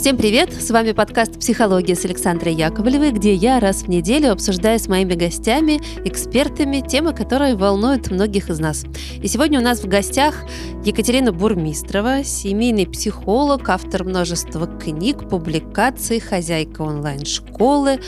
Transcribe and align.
Всем 0.00 0.16
привет! 0.16 0.50
С 0.54 0.70
вами 0.70 0.92
подкаст 0.92 1.38
«Психология» 1.38 1.94
с 1.94 2.06
Александрой 2.06 2.54
Яковлевой, 2.54 3.12
где 3.12 3.34
я 3.34 3.60
раз 3.60 3.82
в 3.82 3.88
неделю 3.88 4.32
обсуждаю 4.32 4.78
с 4.78 4.88
моими 4.88 5.12
гостями, 5.12 5.78
экспертами 6.06 6.80
темы, 6.80 7.12
которые 7.12 7.54
волнуют 7.54 8.10
многих 8.10 8.48
из 8.48 8.60
нас. 8.60 8.86
И 9.22 9.28
сегодня 9.28 9.60
у 9.60 9.62
нас 9.62 9.80
в 9.80 9.88
гостях 9.88 10.46
Екатерина 10.86 11.32
Бурмистрова, 11.32 12.24
семейный 12.24 12.86
психолог, 12.86 13.68
автор 13.68 14.04
множества 14.04 14.66
книг, 14.66 15.28
публикаций, 15.28 16.18
хозяйка 16.18 16.80
онлайн-школы 16.80 18.00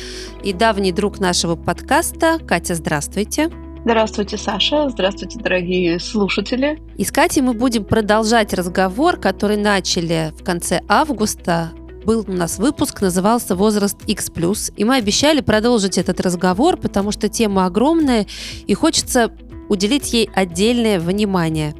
и 0.42 0.54
давний 0.54 0.92
друг 0.92 1.20
нашего 1.20 1.56
подкаста. 1.56 2.38
Катя, 2.38 2.74
здравствуйте! 2.74 3.50
Здравствуйте, 3.84 4.38
Саша. 4.38 4.88
Здравствуйте, 4.88 5.40
дорогие 5.40 5.98
слушатели. 5.98 6.80
И 6.96 7.04
с 7.04 7.10
Катей 7.10 7.42
мы 7.42 7.52
будем 7.52 7.84
продолжать 7.84 8.54
разговор, 8.54 9.18
который 9.18 9.56
начали 9.56 10.32
в 10.38 10.44
конце 10.44 10.80
августа 10.88 11.72
был 12.04 12.24
у 12.26 12.32
нас 12.32 12.58
выпуск, 12.58 13.00
назывался 13.00 13.54
«Возраст 13.54 13.96
X+,» 14.06 14.30
и 14.76 14.84
мы 14.84 14.96
обещали 14.96 15.40
продолжить 15.40 15.98
этот 15.98 16.20
разговор, 16.20 16.76
потому 16.76 17.12
что 17.12 17.28
тема 17.28 17.66
огромная, 17.66 18.26
и 18.66 18.74
хочется 18.74 19.32
уделить 19.68 20.12
ей 20.12 20.28
отдельное 20.34 21.00
внимание. 21.00 21.74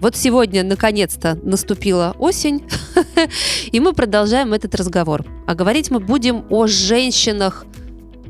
Вот 0.00 0.16
сегодня, 0.16 0.62
наконец-то, 0.64 1.38
наступила 1.42 2.14
осень, 2.18 2.64
и 3.72 3.80
мы 3.80 3.92
продолжаем 3.92 4.52
этот 4.52 4.74
разговор. 4.74 5.24
А 5.46 5.54
говорить 5.54 5.90
мы 5.90 6.00
будем 6.00 6.44
о 6.50 6.66
женщинах 6.66 7.64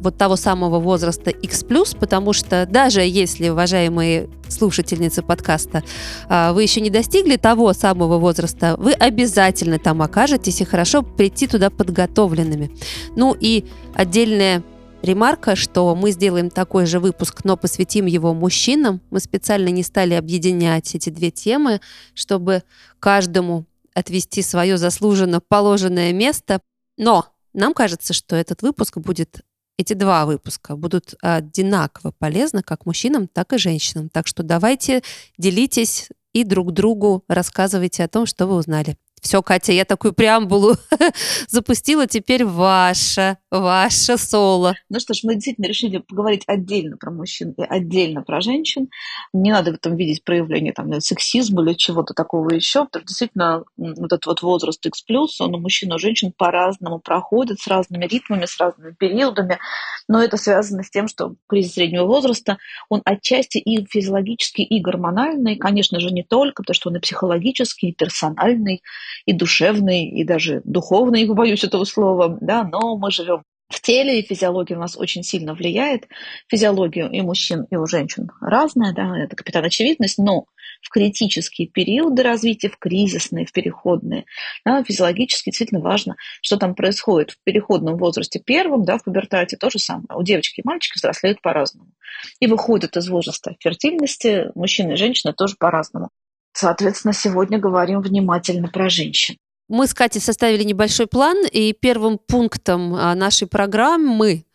вот 0.07 0.17
того 0.17 0.37
самого 0.37 0.79
возраста 0.79 1.31
X+, 1.31 1.65
потому 1.99 2.33
что 2.33 2.65
даже 2.65 3.01
если, 3.01 3.49
уважаемые 3.49 4.31
слушательницы 4.49 5.21
подкаста, 5.21 5.83
а, 6.29 6.53
вы 6.53 6.63
еще 6.63 6.81
не 6.81 6.91
достигли 6.91 7.37
того 7.37 7.73
самого 7.73 8.19
возраста, 8.19 8.77
вы 8.79 8.93
обязательно 8.93 9.81
там 9.81 10.03
окажетесь 10.03 10.61
и 10.61 10.65
хорошо 10.65 11.03
прийти 11.03 11.49
туда 11.49 11.71
подготовленными. 11.71 12.71
Ну 13.17 13.37
и 13.39 13.65
отдельная 13.95 14.63
ремарка, 15.03 15.57
что 15.57 15.93
мы 15.97 16.13
сделаем 16.13 16.51
такой 16.51 16.87
же 16.87 17.01
выпуск, 17.01 17.41
но 17.43 17.57
посвятим 17.57 18.07
его 18.07 18.33
мужчинам. 18.33 19.01
Мы 19.11 19.19
специально 19.19 19.71
не 19.71 19.83
стали 19.83 20.15
объединять 20.15 20.95
эти 20.95 21.11
две 21.11 21.33
темы, 21.33 21.81
чтобы 22.15 22.63
каждому 23.01 23.65
отвести 23.93 24.43
свое 24.43 24.79
заслуженно 24.79 25.41
положенное 25.41 26.13
место. 26.13 26.61
Но 26.97 27.27
нам 27.55 27.75
кажется, 27.75 28.13
что 28.13 28.37
этот 28.37 28.63
выпуск 28.63 28.99
будет 28.99 29.41
эти 29.79 29.93
два 29.93 30.27
выпуска 30.27 30.77
будут 30.77 31.15
одинаково 31.21 32.13
полезны 32.19 32.63
как 32.63 32.87
мужчинам, 32.87 33.29
так 33.29 33.53
и 33.53 33.59
женщинам. 33.59 34.09
Так 34.09 34.27
что 34.27 34.43
давайте 34.43 35.03
делитесь 35.39 36.09
и 36.33 36.45
друг 36.45 36.73
другу 36.73 37.25
рассказывайте 37.29 38.05
о 38.05 38.09
том, 38.09 38.27
что 38.27 38.47
вы 38.47 38.57
узнали. 38.57 38.97
Все, 39.27 39.43
Катя, 39.43 39.73
я 39.73 39.85
такую 39.85 40.15
преамбулу 40.15 40.77
запустила, 41.49 42.07
теперь 42.07 42.45
ваша, 42.45 43.39
ваша 43.51 44.17
соло. 44.17 44.77
Ну 44.89 45.01
что 45.01 45.15
ж, 45.15 45.25
мы 45.25 45.35
действительно 45.35 45.67
решили 45.67 45.99
поговорить 45.99 46.45
отдельно 46.47 46.97
про 46.97 47.11
мужчин 47.11 47.51
и 47.59 47.63
отдельно 47.63 48.23
про 48.23 48.41
женщин. 48.41 48.89
Не 49.33 49.51
надо 49.51 49.73
в 49.73 49.75
этом 49.75 49.97
видеть 49.97 50.23
проявление 50.23 50.73
там, 50.73 51.01
сексизма 51.01 51.65
или 51.65 51.73
чего-то 51.73 52.15
такого 52.15 52.55
еще, 52.55 52.85
потому 52.85 53.03
что 53.03 53.09
действительно 53.09 53.65
вот 53.77 54.13
этот 54.13 54.27
вот 54.27 54.43
возраст 54.43 54.87
X+, 54.87 55.03
он 55.41 55.57
у 55.57 55.59
мужчин 55.59 55.91
и 55.91 55.95
у 55.95 55.99
женщин 55.99 56.31
по-разному 56.31 57.01
проходит, 57.01 57.59
с 57.59 57.67
разными 57.67 58.07
ритмами, 58.07 58.47
с 58.47 58.57
разными 58.61 58.93
периодами, 58.93 59.59
но 60.07 60.23
это 60.23 60.37
связано 60.37 60.85
с 60.85 60.91
тем, 60.91 61.09
что 61.09 61.35
кризис 61.49 61.75
среднего 61.75 62.05
возраста, 62.05 62.59
он 62.89 63.03
отчасти 63.05 63.59
и 63.59 63.85
физиологический, 63.85 64.63
и 64.63 64.81
гормональный, 64.81 65.57
конечно 65.57 65.99
же, 65.99 66.11
не 66.11 66.23
только, 66.23 66.63
потому 66.63 66.75
что 66.75 66.91
он 66.91 66.97
и 66.97 67.01
психологический, 67.01 67.89
и 67.89 67.93
персональный, 67.93 68.83
и 69.25 69.33
душевный, 69.33 70.05
и 70.09 70.25
даже 70.25 70.63
духовный, 70.65 71.23
не 71.23 71.27
побоюсь 71.27 71.65
этого 71.65 71.85
слова, 71.85 72.39
да, 72.41 72.65
но 72.65 72.97
мы 72.97 73.11
живем 73.11 73.43
в 73.69 73.81
теле, 73.81 74.21
и 74.21 74.27
физиология 74.27 74.77
у 74.77 74.81
нас 74.81 74.97
очень 74.97 75.23
сильно 75.23 75.55
влияет. 75.55 76.09
Физиология 76.49 77.09
и 77.09 77.21
мужчин, 77.23 77.67
и 77.71 77.77
у 77.77 77.87
женщин 77.87 78.31
разная, 78.41 78.93
да, 78.93 79.17
это 79.19 79.35
капитан 79.35 79.65
очевидность, 79.65 80.19
но 80.19 80.47
в 80.83 80.89
критические 80.91 81.69
периоды 81.69 82.23
развития, 82.23 82.69
в 82.69 82.79
кризисные, 82.79 83.45
в 83.45 83.53
переходные, 83.53 84.25
да, 84.65 84.85
физиологически 84.85 85.51
действительно 85.51 85.81
важно, 85.81 86.17
что 86.43 86.59
там 86.59 86.75
происходит 86.75 87.33
в 87.33 87.43
переходном 87.43 87.97
возрасте 87.97 88.39
первом, 88.39 88.85
да, 88.85 88.99
в 88.99 89.05
пубертате 89.05 89.57
то 89.57 89.69
же 89.69 89.79
самое. 89.79 90.09
У 90.15 90.23
девочки 90.23 90.61
и 90.61 90.65
мальчики 90.65 90.99
взрослеют 90.99 91.41
по-разному. 91.43 91.91
И 92.39 92.47
выходят 92.47 92.97
из 92.97 93.09
возраста 93.09 93.57
фертильности 93.59 94.51
мужчины 94.55 94.93
и 94.93 94.97
женщины 94.97 95.33
тоже 95.33 95.57
по-разному. 95.59 96.11
Соответственно, 96.57 97.13
сегодня 97.13 97.59
говорим 97.59 98.01
внимательно 98.01 98.69
про 98.69 98.89
женщин. 98.89 99.37
Мы 99.69 99.87
с 99.87 99.93
Катей 99.93 100.23
составили 100.23 100.63
небольшой 100.63 101.07
план, 101.07 101.45
и 101.45 101.75
первым 101.75 102.17
пунктом 102.17 102.95
а, 102.95 103.15
нашей 103.15 103.47
программы 103.47 104.47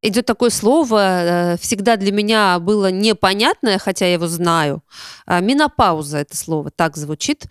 идет 0.00 0.26
такое 0.26 0.50
слово, 0.50 0.98
э, 1.00 1.56
всегда 1.58 1.96
для 1.96 2.12
меня 2.12 2.60
было 2.60 2.92
непонятное, 2.92 3.78
хотя 3.78 4.06
я 4.06 4.12
его 4.12 4.28
знаю. 4.28 4.84
А, 5.26 5.40
менопауза 5.40 6.18
это 6.18 6.36
слово, 6.36 6.70
так 6.70 6.96
звучит. 6.96 7.46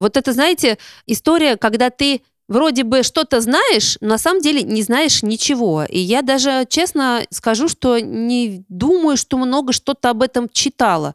Вот 0.00 0.16
это, 0.16 0.32
знаете, 0.32 0.78
история, 1.06 1.58
когда 1.58 1.90
ты 1.90 2.22
вроде 2.48 2.84
бы 2.84 3.02
что-то 3.02 3.42
знаешь, 3.42 3.98
но 4.00 4.08
на 4.08 4.18
самом 4.18 4.40
деле 4.40 4.62
не 4.62 4.80
знаешь 4.80 5.22
ничего. 5.22 5.84
И 5.84 5.98
я 5.98 6.22
даже 6.22 6.64
честно 6.70 7.22
скажу, 7.28 7.68
что 7.68 7.98
не 7.98 8.64
думаю, 8.70 9.18
что 9.18 9.36
много 9.36 9.74
что-то 9.74 10.08
об 10.08 10.22
этом 10.22 10.48
читала. 10.48 11.14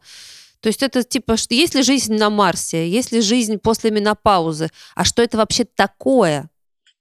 То 0.67 0.69
есть 0.69 0.83
это 0.83 1.01
типа, 1.03 1.37
что 1.37 1.55
есть 1.55 1.75
ли 1.75 1.81
жизнь 1.81 2.13
на 2.13 2.29
Марсе, 2.29 2.89
есть 2.89 3.13
ли 3.13 3.21
жизнь 3.21 3.57
после 3.57 3.89
менопаузы, 3.89 4.67
а 4.95 5.05
что 5.05 5.21
это 5.21 5.37
вообще 5.37 5.63
такое? 5.63 6.49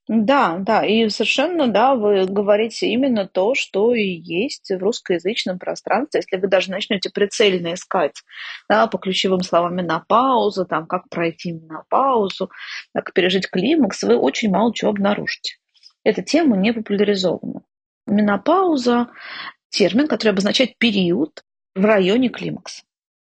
Да, 0.07 0.59
да, 0.61 0.87
и 0.87 1.09
совершенно, 1.09 1.67
да, 1.67 1.97
вы 1.97 2.27
говорите 2.27 2.87
именно 2.87 3.27
то, 3.27 3.57
что 3.57 3.93
и 3.93 4.05
есть 4.05 4.71
в 4.71 4.79
русскоязычном 4.79 5.59
пространстве. 5.59 6.21
Если 6.21 6.41
вы 6.41 6.47
даже 6.47 6.71
начнете 6.71 7.11
прицельно 7.11 7.75
искать 7.75 8.23
да, 8.69 8.87
по 8.87 8.99
ключевым 8.99 9.41
словам 9.41 9.75
менопауза, 9.75 10.65
там, 10.65 10.87
как 10.87 11.09
пройти 11.09 11.51
менопаузу, 11.51 12.53
как 12.95 13.13
пережить 13.15 13.51
климакс, 13.51 14.05
вы 14.05 14.17
очень 14.17 14.49
мало 14.49 14.73
чего 14.73 14.93
обнаружите. 14.93 15.57
Эта 16.05 16.23
тема 16.23 16.57
не 16.57 16.73
популяризована. 16.73 17.63
Менопауза– 18.07 19.09
термин, 19.71 20.07
который 20.07 20.31
обозначает 20.31 20.79
период 20.79 21.43
в 21.75 21.85
районе 21.85 22.29
климакса. 22.29 22.85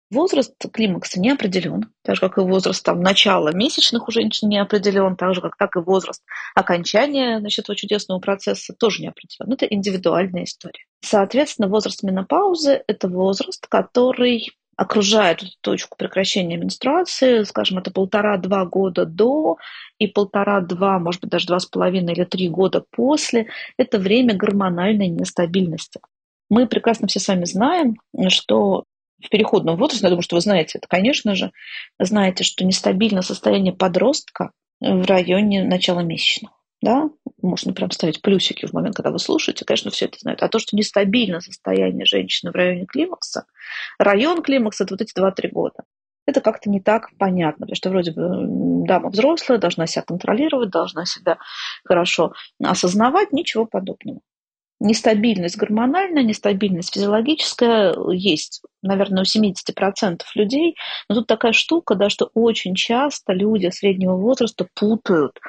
Возраст 0.10 0.54
климакса 0.72 1.20
не 1.20 1.32
определен, 1.32 1.92
так 2.02 2.16
же, 2.16 2.22
как 2.22 2.38
и 2.38 2.42
возраст 2.42 2.84
там, 2.84 3.02
начала 3.02 3.52
месячных 3.54 4.08
у 4.08 4.12
женщин 4.12 4.48
не 4.48 4.58
определен, 4.58 5.18
так 5.18 5.36
же, 5.36 5.42
как 5.42 5.58
так 5.58 5.76
и 5.76 5.80
возраст 5.80 6.24
окончания 6.56 7.40
значит, 7.40 7.66
этого 7.66 7.76
чудесного 7.76 8.20
процесса 8.20 8.74
тоже 8.74 9.02
не 9.02 9.10
определен. 9.10 9.52
Это 9.52 9.66
индивидуальная 9.66 10.46
история. 10.46 10.86
Соответственно, 11.02 11.68
возраст 11.68 12.04
менопаузы– 12.04 12.84
это 12.88 13.10
возраст, 13.10 13.68
который 13.68 14.52
окружает 14.78 15.42
эту 15.42 15.52
точку 15.62 15.98
прекращения 15.98 16.56
менструации, 16.56 17.44
скажем, 17.44 17.80
это 17.80 17.92
полтора-два 17.92 18.64
года 18.66 19.06
до 19.06 19.58
и 19.98 20.08
полтора-два, 20.08 21.00
может 21.00 21.20
быть, 21.20 21.32
даже 21.32 21.48
два 21.48 21.60
с 21.60 21.66
половиной 21.66 22.14
или 22.14 22.24
три 22.24 22.48
года 22.48 22.86
после, 22.92 23.48
это 23.78 23.98
время 23.98 24.36
гормональной 24.36 25.08
нестабильности. 25.08 26.00
Мы 26.50 26.68
прекрасно 26.68 27.08
все 27.08 27.20
с 27.20 27.28
вами 27.28 27.46
знаем, 27.46 27.96
что 28.30 28.86
в 29.24 29.30
переходном 29.30 29.78
возрасте, 29.78 30.06
я 30.06 30.10
думаю, 30.10 30.24
что 30.24 30.36
вы 30.36 30.42
знаете 30.42 30.78
это, 30.78 30.88
конечно 30.88 31.36
же, 31.36 31.52
знаете, 32.00 32.44
что 32.44 32.66
нестабильное 32.66 33.22
состояние 33.22 33.74
подростка 33.74 34.52
в 34.80 35.06
районе 35.06 35.64
начала 35.64 36.02
месячных. 36.02 36.52
Да? 36.82 37.10
Можно 37.42 37.74
прям 37.74 37.90
ставить 37.90 38.22
плюсики 38.22 38.68
в 38.68 38.74
момент, 38.74 38.96
когда 38.96 39.10
вы 39.10 39.18
слушаете, 39.18 39.66
конечно, 39.66 39.90
все 39.90 40.06
это 40.06 40.20
знают. 40.20 40.44
А 40.44 40.48
то, 40.48 40.60
что 40.60 40.76
нестабильное 40.76 41.40
состояние 41.40 42.06
женщины 42.06 42.52
в 42.52 42.56
районе 42.56 42.86
климакса, 42.86 43.46
район 43.98 44.44
климакса– 44.44 44.84
это 44.86 44.94
вот 44.94 45.02
эти 45.02 45.18
2-3 45.18 45.50
года. 45.52 45.84
Это 46.28 46.42
как-то 46.42 46.70
не 46.70 46.82
так 46.82 47.10
понятно, 47.18 47.66
потому 47.66 47.76
что 47.76 47.90
вроде 47.90 48.12
бы 48.12 48.86
дама 48.86 49.10
взрослая, 49.10 49.58
должна 49.58 49.88
себя 49.88 50.04
контролировать, 50.04 50.70
должна 50.70 51.06
себя 51.06 51.38
хорошо 51.86 52.34
осознавать, 52.62 53.32
ничего 53.32 53.66
подобного. 53.66 54.20
Нестабильность 54.80 55.58
гормональная, 55.58 56.24
нестабильность 56.24 56.94
физиологическая 56.94 57.96
есть, 58.14 58.62
наверное, 58.84 59.24
у 59.24 59.26
70% 59.26 60.22
людей. 60.36 60.76
Но 61.10 61.16
тут 61.16 61.28
такая 61.28 61.52
штука, 61.52 61.96
да, 61.96 62.10
что 62.10 62.30
очень 62.36 62.76
часто 62.76 63.34
люди 63.34 63.70
среднего 63.70 64.16
возраста 64.16 64.68
путают 64.76 65.40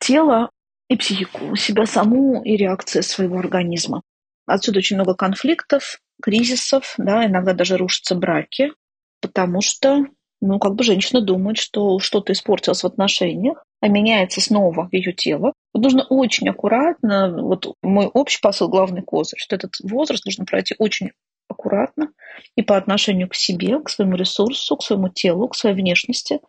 тело 0.00 0.50
и 0.88 0.96
психику, 0.96 1.54
себя 1.56 1.86
саму 1.86 2.42
и 2.42 2.56
реакции 2.56 3.00
своего 3.00 3.38
организма. 3.38 4.02
Отсюда 4.46 4.78
очень 4.78 4.96
много 4.96 5.14
конфликтов, 5.14 6.00
кризисов, 6.20 6.94
да, 6.98 7.24
иногда 7.24 7.54
даже 7.54 7.76
рушатся 7.76 8.14
браки, 8.14 8.72
потому 9.20 9.60
что 9.62 10.04
ну, 10.40 10.58
как 10.58 10.74
бы 10.74 10.84
женщина 10.84 11.22
думает, 11.22 11.56
что 11.56 11.98
что-то 12.00 12.32
испортилось 12.32 12.82
в 12.82 12.86
отношениях, 12.86 13.64
а 13.80 13.88
меняется 13.88 14.40
снова 14.40 14.88
ее 14.92 15.12
тело. 15.12 15.54
Вот 15.74 15.82
нужно 15.82 16.04
очень 16.04 16.48
аккуратно, 16.48 17.36
вот 17.36 17.74
мой 17.82 18.06
общий 18.06 18.40
посыл, 18.40 18.68
главный 18.68 19.02
козырь, 19.02 19.38
что 19.38 19.56
этот 19.56 19.74
возраст 19.82 20.24
нужно 20.24 20.44
пройти 20.44 20.74
очень 20.78 21.10
аккуратно 21.48 22.08
и 22.56 22.62
по 22.62 22.76
отношению 22.76 23.28
к 23.28 23.34
себе, 23.34 23.80
к 23.80 23.90
своему 23.90 24.16
ресурсу, 24.16 24.76
к 24.76 24.82
своему 24.82 25.08
телу, 25.08 25.48
к 25.48 25.56
своей 25.56 25.74
внешности, 25.76 26.40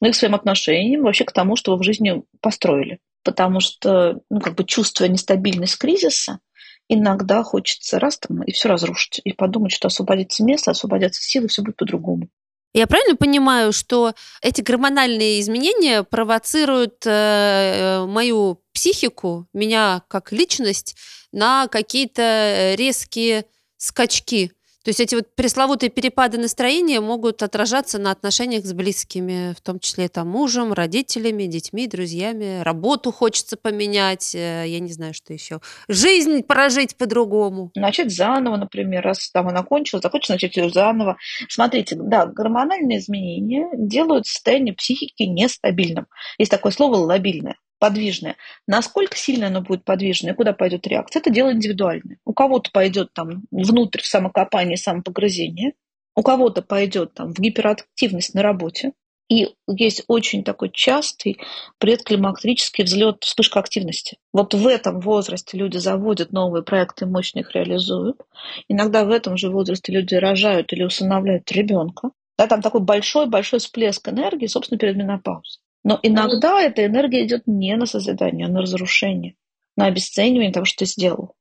ну 0.00 0.08
и 0.08 0.10
к 0.10 0.16
своим 0.16 0.34
отношениям, 0.34 1.02
вообще 1.02 1.24
к 1.24 1.32
тому, 1.32 1.56
что 1.56 1.72
вы 1.72 1.78
в 1.78 1.84
жизни 1.84 2.22
построили. 2.40 2.98
потому 3.24 3.60
что, 3.60 4.20
ну, 4.30 4.40
как 4.40 4.54
бы 4.54 4.64
чувствуя 4.64 5.08
нестабильность 5.08 5.78
кризиса, 5.78 6.38
иногда 6.88 7.42
хочется 7.42 7.98
раз 7.98 8.18
там 8.18 8.42
и 8.42 8.52
все 8.52 8.68
разрушить, 8.68 9.20
и 9.24 9.32
подумать, 9.32 9.72
что 9.72 9.88
освободится 9.88 10.44
место, 10.44 10.70
освободятся 10.70 11.22
силы, 11.22 11.48
все 11.48 11.62
будет 11.62 11.76
по-другому. 11.76 12.28
Я 12.74 12.88
правильно 12.88 13.14
понимаю, 13.14 13.72
что 13.72 14.14
эти 14.42 14.60
гормональные 14.60 15.40
изменения 15.40 16.02
провоцируют 16.02 17.04
э, 17.06 18.04
мою 18.04 18.60
психику, 18.72 19.46
меня 19.52 20.02
как 20.08 20.32
личность, 20.32 20.96
на 21.30 21.68
какие-то 21.68 22.74
резкие 22.76 23.46
скачки? 23.76 24.50
То 24.84 24.90
есть 24.90 25.00
эти 25.00 25.14
вот 25.14 25.34
пресловутые 25.34 25.88
перепады 25.88 26.36
настроения 26.36 27.00
могут 27.00 27.42
отражаться 27.42 27.98
на 27.98 28.10
отношениях 28.10 28.66
с 28.66 28.74
близкими, 28.74 29.54
в 29.54 29.62
том 29.62 29.78
числе 29.78 30.08
там 30.08 30.28
мужем, 30.28 30.74
родителями, 30.74 31.44
детьми, 31.44 31.86
друзьями. 31.86 32.62
Работу 32.62 33.10
хочется 33.10 33.56
поменять, 33.56 34.34
э, 34.34 34.64
я 34.66 34.80
не 34.80 34.92
знаю, 34.92 35.14
что 35.14 35.32
еще. 35.32 35.60
Жизнь 35.88 36.42
прожить 36.42 36.98
по-другому. 36.98 37.70
Начать 37.74 38.14
заново, 38.14 38.56
например, 38.56 39.02
раз 39.02 39.30
там 39.30 39.48
она 39.48 39.62
кончилась, 39.62 40.02
захочется 40.02 40.34
начать 40.34 40.54
ее 40.54 40.68
заново. 40.68 41.16
Смотрите, 41.48 41.96
да, 41.98 42.26
гормональные 42.26 42.98
изменения 42.98 43.70
делают 43.72 44.26
состояние 44.26 44.74
психики 44.74 45.22
нестабильным. 45.22 46.08
Есть 46.36 46.50
такое 46.50 46.72
слово 46.72 46.96
лобильное 46.96 47.56
подвижное. 47.78 48.36
Насколько 48.66 49.16
сильно 49.16 49.48
оно 49.48 49.60
будет 49.60 49.84
подвижное, 49.84 50.34
куда 50.34 50.52
пойдет 50.52 50.86
реакция, 50.86 51.20
это 51.20 51.30
дело 51.30 51.52
индивидуальное. 51.52 52.18
У 52.24 52.32
кого-то 52.32 52.70
пойдет 52.72 53.12
там 53.12 53.44
внутрь 53.50 54.00
в 54.00 54.06
самокопание, 54.06 54.76
самопогрызение, 54.76 55.72
у 56.16 56.22
кого-то 56.22 56.62
пойдет 56.62 57.14
там 57.14 57.32
в 57.32 57.38
гиперактивность 57.38 58.34
на 58.34 58.42
работе. 58.42 58.92
И 59.30 59.54
есть 59.66 60.04
очень 60.06 60.44
такой 60.44 60.70
частый 60.70 61.38
предклимактерический 61.78 62.84
взлет, 62.84 63.24
вспышка 63.24 63.58
активности. 63.58 64.18
Вот 64.32 64.52
в 64.52 64.66
этом 64.66 65.00
возрасте 65.00 65.56
люди 65.56 65.78
заводят 65.78 66.30
новые 66.32 66.62
проекты, 66.62 67.06
мощно 67.06 67.40
их 67.40 67.54
реализуют. 67.54 68.20
Иногда 68.68 69.04
в 69.04 69.10
этом 69.10 69.38
же 69.38 69.48
возрасте 69.48 69.92
люди 69.92 70.14
рожают 70.14 70.72
или 70.72 70.84
усыновляют 70.84 71.50
ребенка. 71.52 72.10
Да, 72.38 72.46
там 72.46 72.60
такой 72.60 72.82
большой-большой 72.82 73.60
всплеск 73.60 74.08
энергии, 74.08 74.46
собственно, 74.46 74.78
перед 74.78 74.96
менопаузой. 74.96 75.63
Но 75.84 76.00
иногда 76.02 76.60
эта 76.60 76.84
энергия 76.86 77.24
идет 77.24 77.42
не 77.46 77.76
на 77.76 77.86
созидание, 77.86 78.46
а 78.46 78.50
на 78.50 78.62
разрушение, 78.62 79.36
на 79.76 79.86
обесценивание 79.86 80.50
того, 80.50 80.64
что 80.64 80.78
ты 80.78 80.86
сделал. 80.86 81.36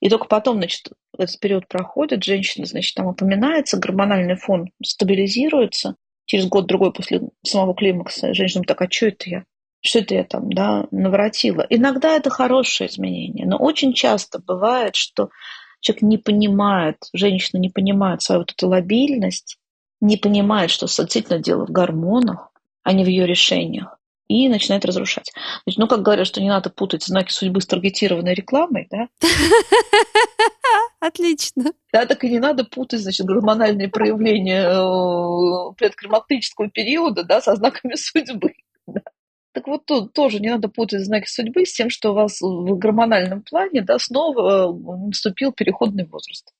И 0.00 0.08
только 0.08 0.26
потом, 0.26 0.58
значит, 0.58 0.92
этот 1.16 1.40
период 1.40 1.68
проходит, 1.68 2.22
женщина, 2.22 2.66
значит, 2.66 2.94
там 2.94 3.06
упоминается, 3.06 3.78
гормональный 3.78 4.36
фон 4.36 4.70
стабилизируется. 4.84 5.96
Через 6.26 6.46
год-другой 6.46 6.92
после 6.92 7.22
самого 7.44 7.74
климакса 7.74 8.34
женщина 8.34 8.64
так, 8.64 8.82
а 8.82 8.90
что 8.90 9.06
это 9.06 9.30
я? 9.30 9.44
Что 9.80 10.00
это 10.00 10.14
я 10.14 10.24
там, 10.24 10.50
да, 10.52 10.86
наворотила? 10.90 11.64
Иногда 11.70 12.16
это 12.16 12.30
хорошее 12.30 12.90
изменение, 12.90 13.46
но 13.46 13.56
очень 13.56 13.92
часто 13.92 14.40
бывает, 14.40 14.96
что 14.96 15.30
человек 15.80 16.02
не 16.02 16.18
понимает, 16.18 16.96
женщина 17.12 17.60
не 17.60 17.70
понимает 17.70 18.22
свою 18.22 18.40
вот 18.40 18.50
эту 18.50 18.68
лобильность, 18.68 19.58
не 20.00 20.16
понимает, 20.16 20.70
что 20.70 20.86
действительно 20.86 21.38
дело 21.38 21.64
в 21.66 21.70
гормонах, 21.70 22.50
а 22.86 22.92
не 22.92 23.02
в 23.02 23.08
ее 23.08 23.26
решениях, 23.26 23.98
и 24.28 24.48
начинает 24.48 24.84
разрушать. 24.84 25.32
Значит, 25.64 25.78
ну, 25.80 25.88
как 25.88 26.02
говорят, 26.02 26.24
что 26.24 26.40
не 26.40 26.48
надо 26.48 26.70
путать 26.70 27.02
знаки 27.02 27.32
судьбы 27.32 27.60
с 27.60 27.66
таргетированной 27.66 28.32
рекламой, 28.32 28.86
да? 28.92 29.08
Отлично. 31.00 31.72
Да, 31.92 32.06
так 32.06 32.22
и 32.22 32.30
не 32.30 32.38
надо 32.38 32.62
путать, 32.64 33.00
значит, 33.00 33.26
гормональные 33.26 33.88
проявления 33.88 34.68
э, 34.68 35.74
предклимактического 35.76 36.70
периода, 36.70 37.24
да, 37.24 37.40
со 37.40 37.56
знаками 37.56 37.96
судьбы. 37.96 38.54
Да. 38.86 39.00
Так 39.50 39.66
вот 39.66 39.84
тут 39.84 40.12
тоже 40.12 40.38
не 40.38 40.50
надо 40.50 40.68
путать 40.68 41.04
знаки 41.04 41.26
судьбы 41.26 41.66
с 41.66 41.72
тем, 41.72 41.90
что 41.90 42.12
у 42.12 42.14
вас 42.14 42.40
в 42.40 42.78
гормональном 42.78 43.42
плане, 43.42 43.82
да, 43.82 43.98
снова 43.98 44.70
э, 44.70 45.06
наступил 45.08 45.50
переходный 45.52 46.06
возраст. 46.06 46.52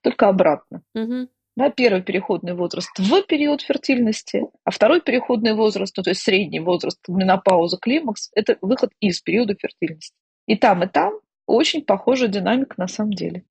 Только 0.00 0.28
обратно. 0.28 0.80
Угу 0.94 1.28
да, 1.56 1.70
первый 1.70 2.02
переходный 2.02 2.54
возраст 2.54 2.90
в 2.98 3.22
период 3.22 3.62
фертильности, 3.62 4.42
а 4.64 4.70
второй 4.70 5.00
переходный 5.00 5.54
возраст, 5.54 5.96
ну, 5.96 6.02
то 6.02 6.10
есть 6.10 6.22
средний 6.22 6.60
возраст, 6.60 6.98
менопауза, 7.08 7.78
климакс, 7.78 8.30
это 8.34 8.58
выход 8.60 8.90
из 9.00 9.20
периода 9.20 9.54
фертильности. 9.54 10.14
И 10.46 10.56
там, 10.56 10.82
и 10.82 10.88
там 10.88 11.14
очень 11.46 11.84
похожая 11.84 12.28
динамика 12.28 12.74
на 12.76 12.88
самом 12.88 13.12
деле. 13.12 13.44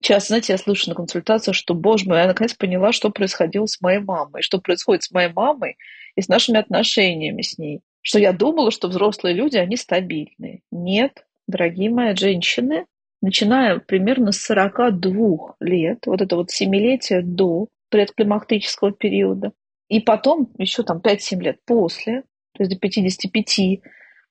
Сейчас, 0.00 0.28
знаете, 0.28 0.52
я 0.52 0.58
слышу 0.58 0.88
на 0.88 0.94
консультациях, 0.94 1.56
что, 1.56 1.74
боже 1.74 2.06
мой, 2.06 2.18
я 2.18 2.26
наконец 2.26 2.54
поняла, 2.54 2.92
что 2.92 3.10
происходило 3.10 3.66
с 3.66 3.80
моей 3.80 3.98
мамой, 3.98 4.42
что 4.42 4.60
происходит 4.60 5.02
с 5.02 5.10
моей 5.10 5.32
мамой 5.32 5.76
и 6.14 6.22
с 6.22 6.28
нашими 6.28 6.58
отношениями 6.58 7.42
с 7.42 7.58
ней. 7.58 7.80
Что 8.00 8.18
я 8.18 8.32
думала, 8.32 8.70
что 8.70 8.88
взрослые 8.88 9.34
люди, 9.34 9.56
они 9.56 9.76
стабильные. 9.76 10.62
Нет, 10.70 11.26
дорогие 11.48 11.90
мои 11.90 12.14
женщины, 12.14 12.86
начиная 13.20 13.78
примерно 13.78 14.32
с 14.32 14.40
42 14.42 15.56
лет, 15.60 16.06
вот 16.06 16.20
это 16.20 16.36
вот 16.36 16.50
семилетие 16.50 17.22
до 17.22 17.68
предклимактического 17.90 18.92
периода, 18.92 19.52
и 19.88 20.00
потом 20.00 20.52
еще 20.58 20.82
там 20.82 20.98
5-7 20.98 21.40
лет 21.40 21.58
после, 21.64 22.22
то 22.52 22.62
есть 22.62 22.72
до 22.72 22.78
55, 22.78 23.80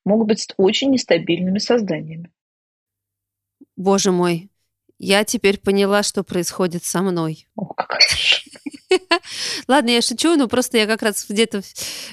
могут 0.06 0.28
быть 0.28 0.48
очень 0.57 0.92
нестабильными 0.92 1.60
созданиями. 1.60 2.31
Боже 3.75 4.12
мой, 4.12 4.50
я 5.00 5.24
теперь 5.24 5.60
поняла, 5.60 6.04
что 6.04 6.24
происходит 6.24 6.84
со 6.84 7.01
мной. 7.01 7.48
О, 7.56 7.74
Ладно, 9.68 9.89
я 9.89 10.01
шучу, 10.01 10.36
но 10.36 10.48
просто 10.48 10.78
я 10.78 10.88
как 10.88 11.01
раз 11.01 11.25
где-то 11.28 11.62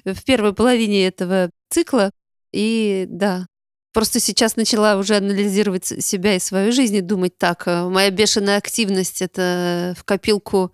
в 0.05 0.25
первой 0.25 0.55
половине 0.55 1.07
этого 1.07 1.51
цикла, 1.71 2.11
и 2.53 3.07
да, 3.09 3.47
Просто 3.95 4.19
сейчас 4.19 4.57
начала 4.57 4.97
уже 4.97 5.17
анализировать 5.17 5.85
себя 5.87 6.35
и 6.35 6.41
свою 6.41 6.73
жизнь 6.73 6.97
и 6.97 7.01
думать, 7.01 7.39
так, 7.39 7.69
э, 7.69 7.85
моя 7.85 8.11
бешеная 8.11 8.59
активность 8.59 9.23
это 9.23 9.95
в 9.97 10.03
копилку 10.03 10.73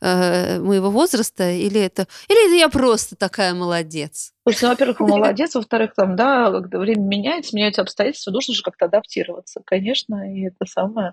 э, 0.00 0.58
моего 0.58 0.90
возраста 0.90 1.50
или 1.50 1.78
это, 1.78 2.06
или 2.28 2.46
это 2.46 2.54
я 2.56 2.70
просто 2.70 3.14
такая 3.14 3.52
молодец? 3.52 4.32
Слушай, 4.44 4.62
ну, 4.62 4.68
во-первых, 4.70 5.00
молодец, 5.00 5.54
во-вторых, 5.54 5.92
там, 5.94 6.16
да, 6.16 6.50
когда 6.50 6.78
время 6.78 7.02
меняется, 7.02 7.54
меняются 7.54 7.82
обстоятельства, 7.82 8.30
нужно 8.30 8.54
же 8.54 8.62
как-то 8.62 8.86
адаптироваться, 8.86 9.60
конечно, 9.66 10.34
и 10.34 10.46
это 10.46 10.64
самое 10.64 11.12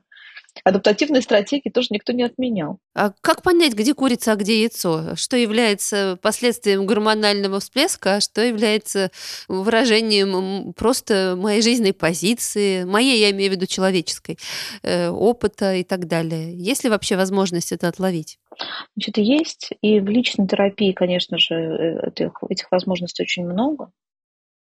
адаптативные 0.63 1.21
стратегии 1.21 1.69
тоже 1.69 1.87
никто 1.91 2.13
не 2.13 2.23
отменял. 2.23 2.79
А 2.93 3.11
как 3.21 3.41
понять, 3.41 3.73
где 3.73 3.93
курица, 3.93 4.33
а 4.33 4.35
где 4.35 4.61
яйцо? 4.61 5.15
Что 5.15 5.37
является 5.37 6.17
последствием 6.21 6.85
гормонального 6.85 7.59
всплеска, 7.59 8.15
а 8.15 8.21
что 8.21 8.41
является 8.41 9.11
выражением 9.47 10.73
просто 10.73 11.35
моей 11.37 11.61
жизненной 11.61 11.93
позиции, 11.93 12.83
моей, 12.83 13.19
я 13.19 13.31
имею 13.31 13.51
в 13.51 13.55
виду 13.55 13.65
человеческой, 13.65 14.37
э, 14.83 15.09
опыта 15.09 15.75
и 15.75 15.83
так 15.83 16.07
далее? 16.07 16.55
Есть 16.55 16.83
ли 16.83 16.89
вообще 16.89 17.15
возможность 17.15 17.71
это 17.71 17.87
отловить? 17.87 18.37
Значит, 18.95 19.17
есть. 19.17 19.69
И 19.81 19.99
в 19.99 20.07
личной 20.07 20.47
терапии, 20.47 20.91
конечно 20.91 21.37
же, 21.37 21.55
э, 21.55 22.07
этих, 22.07 22.33
этих 22.49 22.71
возможностей 22.71 23.23
очень 23.23 23.45
много 23.45 23.91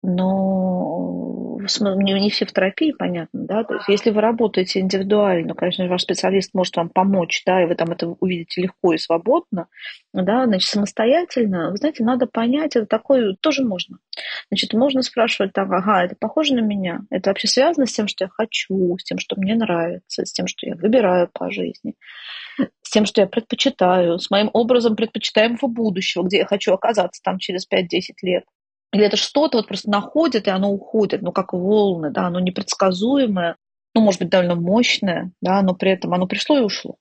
но 0.03 1.59
не, 1.97 2.13
не 2.13 2.29
все 2.29 2.45
в 2.45 2.51
терапии, 2.51 2.93
понятно, 2.97 3.45
да, 3.45 3.63
то 3.63 3.75
есть 3.75 3.89
если 3.89 4.11
вы 4.11 4.21
работаете 4.21 4.79
индивидуально, 4.79 5.53
конечно, 5.53 5.87
ваш 5.87 6.03
специалист 6.03 6.53
может 6.53 6.75
вам 6.77 6.89
помочь, 6.89 7.43
да, 7.45 7.63
и 7.63 7.65
вы 7.65 7.75
там 7.75 7.91
это 7.91 8.07
увидите 8.07 8.61
легко 8.61 8.93
и 8.93 8.97
свободно, 8.97 9.67
да, 10.13 10.45
значит, 10.45 10.69
самостоятельно, 10.69 11.71
вы 11.71 11.77
знаете, 11.77 12.03
надо 12.03 12.27
понять, 12.27 12.75
это 12.75 12.85
такое 12.85 13.35
тоже 13.41 13.63
можно. 13.63 13.97
Значит, 14.49 14.73
можно 14.73 15.01
спрашивать 15.01 15.53
так, 15.53 15.69
ага, 15.71 16.05
это 16.05 16.15
похоже 16.19 16.55
на 16.55 16.61
меня, 16.61 17.01
это 17.09 17.29
вообще 17.29 17.47
связано 17.47 17.85
с 17.85 17.93
тем, 17.93 18.07
что 18.07 18.25
я 18.25 18.29
хочу, 18.29 18.97
с 18.97 19.03
тем, 19.03 19.17
что 19.19 19.35
мне 19.37 19.55
нравится, 19.55 20.25
с 20.25 20.31
тем, 20.31 20.47
что 20.47 20.67
я 20.67 20.75
выбираю 20.75 21.29
по 21.33 21.51
жизни, 21.51 21.95
с 22.81 22.89
тем, 22.89 23.05
что 23.05 23.21
я 23.21 23.27
предпочитаю, 23.27 24.19
с 24.19 24.29
моим 24.29 24.49
образом 24.53 24.95
предпочитаемого 24.95 25.67
будущего, 25.67 26.23
где 26.23 26.37
я 26.37 26.45
хочу 26.45 26.73
оказаться 26.73 27.21
там 27.23 27.39
через 27.39 27.67
5-10 27.67 27.85
лет. 28.21 28.43
Или 28.93 29.05
это 29.05 29.17
что-то 29.17 29.57
вот 29.57 29.67
просто 29.67 29.89
находит, 29.89 30.47
и 30.47 30.51
оно 30.51 30.71
уходит, 30.71 31.21
ну, 31.21 31.31
как 31.31 31.53
волны, 31.53 32.09
да, 32.09 32.27
оно 32.27 32.39
непредсказуемое, 32.39 33.57
ну, 33.93 34.01
может 34.01 34.21
быть, 34.21 34.29
довольно 34.29 34.55
мощное, 34.55 35.31
да, 35.41 35.61
но 35.61 35.73
при 35.73 35.91
этом 35.91 36.13
оно 36.13 36.27
пришло 36.27 36.57
и 36.57 36.61
ушло. 36.61 36.95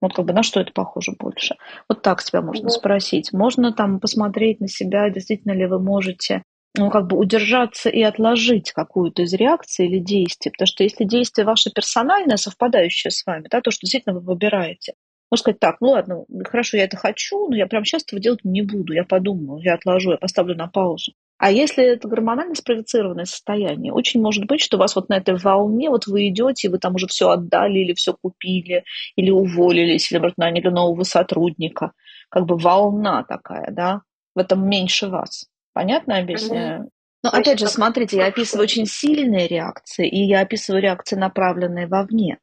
Вот 0.00 0.14
как 0.14 0.24
бы 0.24 0.32
на 0.32 0.42
что 0.42 0.60
это 0.60 0.72
похоже 0.72 1.12
больше? 1.18 1.56
Вот 1.88 2.02
так 2.02 2.22
себя 2.22 2.40
можно 2.40 2.68
mm 2.68 2.70
спросить. 2.70 3.32
Можно 3.32 3.72
там 3.72 4.00
посмотреть 4.00 4.60
на 4.60 4.68
себя, 4.68 5.10
действительно 5.10 5.52
ли 5.52 5.66
вы 5.66 5.78
можете 5.78 6.42
ну, 6.76 6.90
как 6.90 7.08
бы 7.08 7.16
удержаться 7.16 7.88
и 7.88 8.02
отложить 8.02 8.72
какую-то 8.72 9.22
из 9.22 9.32
реакций 9.34 9.86
или 9.86 9.98
действий. 9.98 10.52
Потому 10.52 10.66
что 10.66 10.84
если 10.84 11.04
действие 11.04 11.44
ваше 11.44 11.70
персональное, 11.70 12.36
совпадающее 12.36 13.10
с 13.10 13.26
вами, 13.26 13.46
да, 13.50 13.60
то, 13.60 13.70
что 13.70 13.80
действительно 13.80 14.14
вы 14.14 14.20
выбираете, 14.20 14.94
можно 15.30 15.42
сказать 15.42 15.60
так, 15.60 15.76
ну 15.80 15.90
ладно, 15.90 16.24
хорошо, 16.44 16.76
я 16.76 16.84
это 16.84 16.96
хочу, 16.96 17.48
но 17.48 17.56
я 17.56 17.66
прямо 17.66 17.84
сейчас 17.84 18.02
этого 18.02 18.20
делать 18.20 18.40
не 18.44 18.62
буду, 18.62 18.92
я 18.92 19.04
подумаю, 19.04 19.62
я 19.62 19.74
отложу, 19.74 20.12
я 20.12 20.16
поставлю 20.16 20.56
на 20.56 20.66
паузу. 20.66 21.12
А 21.38 21.50
если 21.50 21.84
это 21.84 22.06
гормонально 22.06 22.54
спроецированное 22.54 23.24
состояние, 23.24 23.94
очень 23.94 24.20
может 24.20 24.44
быть, 24.44 24.60
что 24.60 24.76
у 24.76 24.80
вас 24.80 24.94
вот 24.94 25.08
на 25.08 25.16
этой 25.16 25.36
волне, 25.36 25.88
вот 25.88 26.06
вы 26.06 26.28
идете, 26.28 26.68
вы 26.68 26.78
там 26.78 26.96
уже 26.96 27.06
все 27.06 27.30
отдали 27.30 27.78
или 27.78 27.94
все 27.94 28.12
купили, 28.12 28.84
или 29.16 29.30
уволились, 29.30 30.12
или 30.12 30.20
наняли 30.36 30.68
нового 30.68 31.04
сотрудника. 31.04 31.92
Как 32.28 32.44
бы 32.44 32.58
волна 32.58 33.24
такая, 33.24 33.70
да, 33.70 34.02
в 34.34 34.38
этом 34.38 34.68
меньше 34.68 35.08
вас. 35.08 35.46
Понятно 35.72 36.18
объясняю? 36.18 36.90
Но 37.22 37.30
опять 37.30 37.58
же, 37.58 37.68
смотрите, 37.68 38.16
я 38.16 38.26
описываю 38.26 38.64
очень 38.64 38.86
сильные 38.86 39.46
реакции, 39.46 40.08
и 40.08 40.22
я 40.24 40.40
описываю 40.40 40.82
реакции, 40.82 41.16
направленные 41.16 41.86
вовне. 41.86 42.38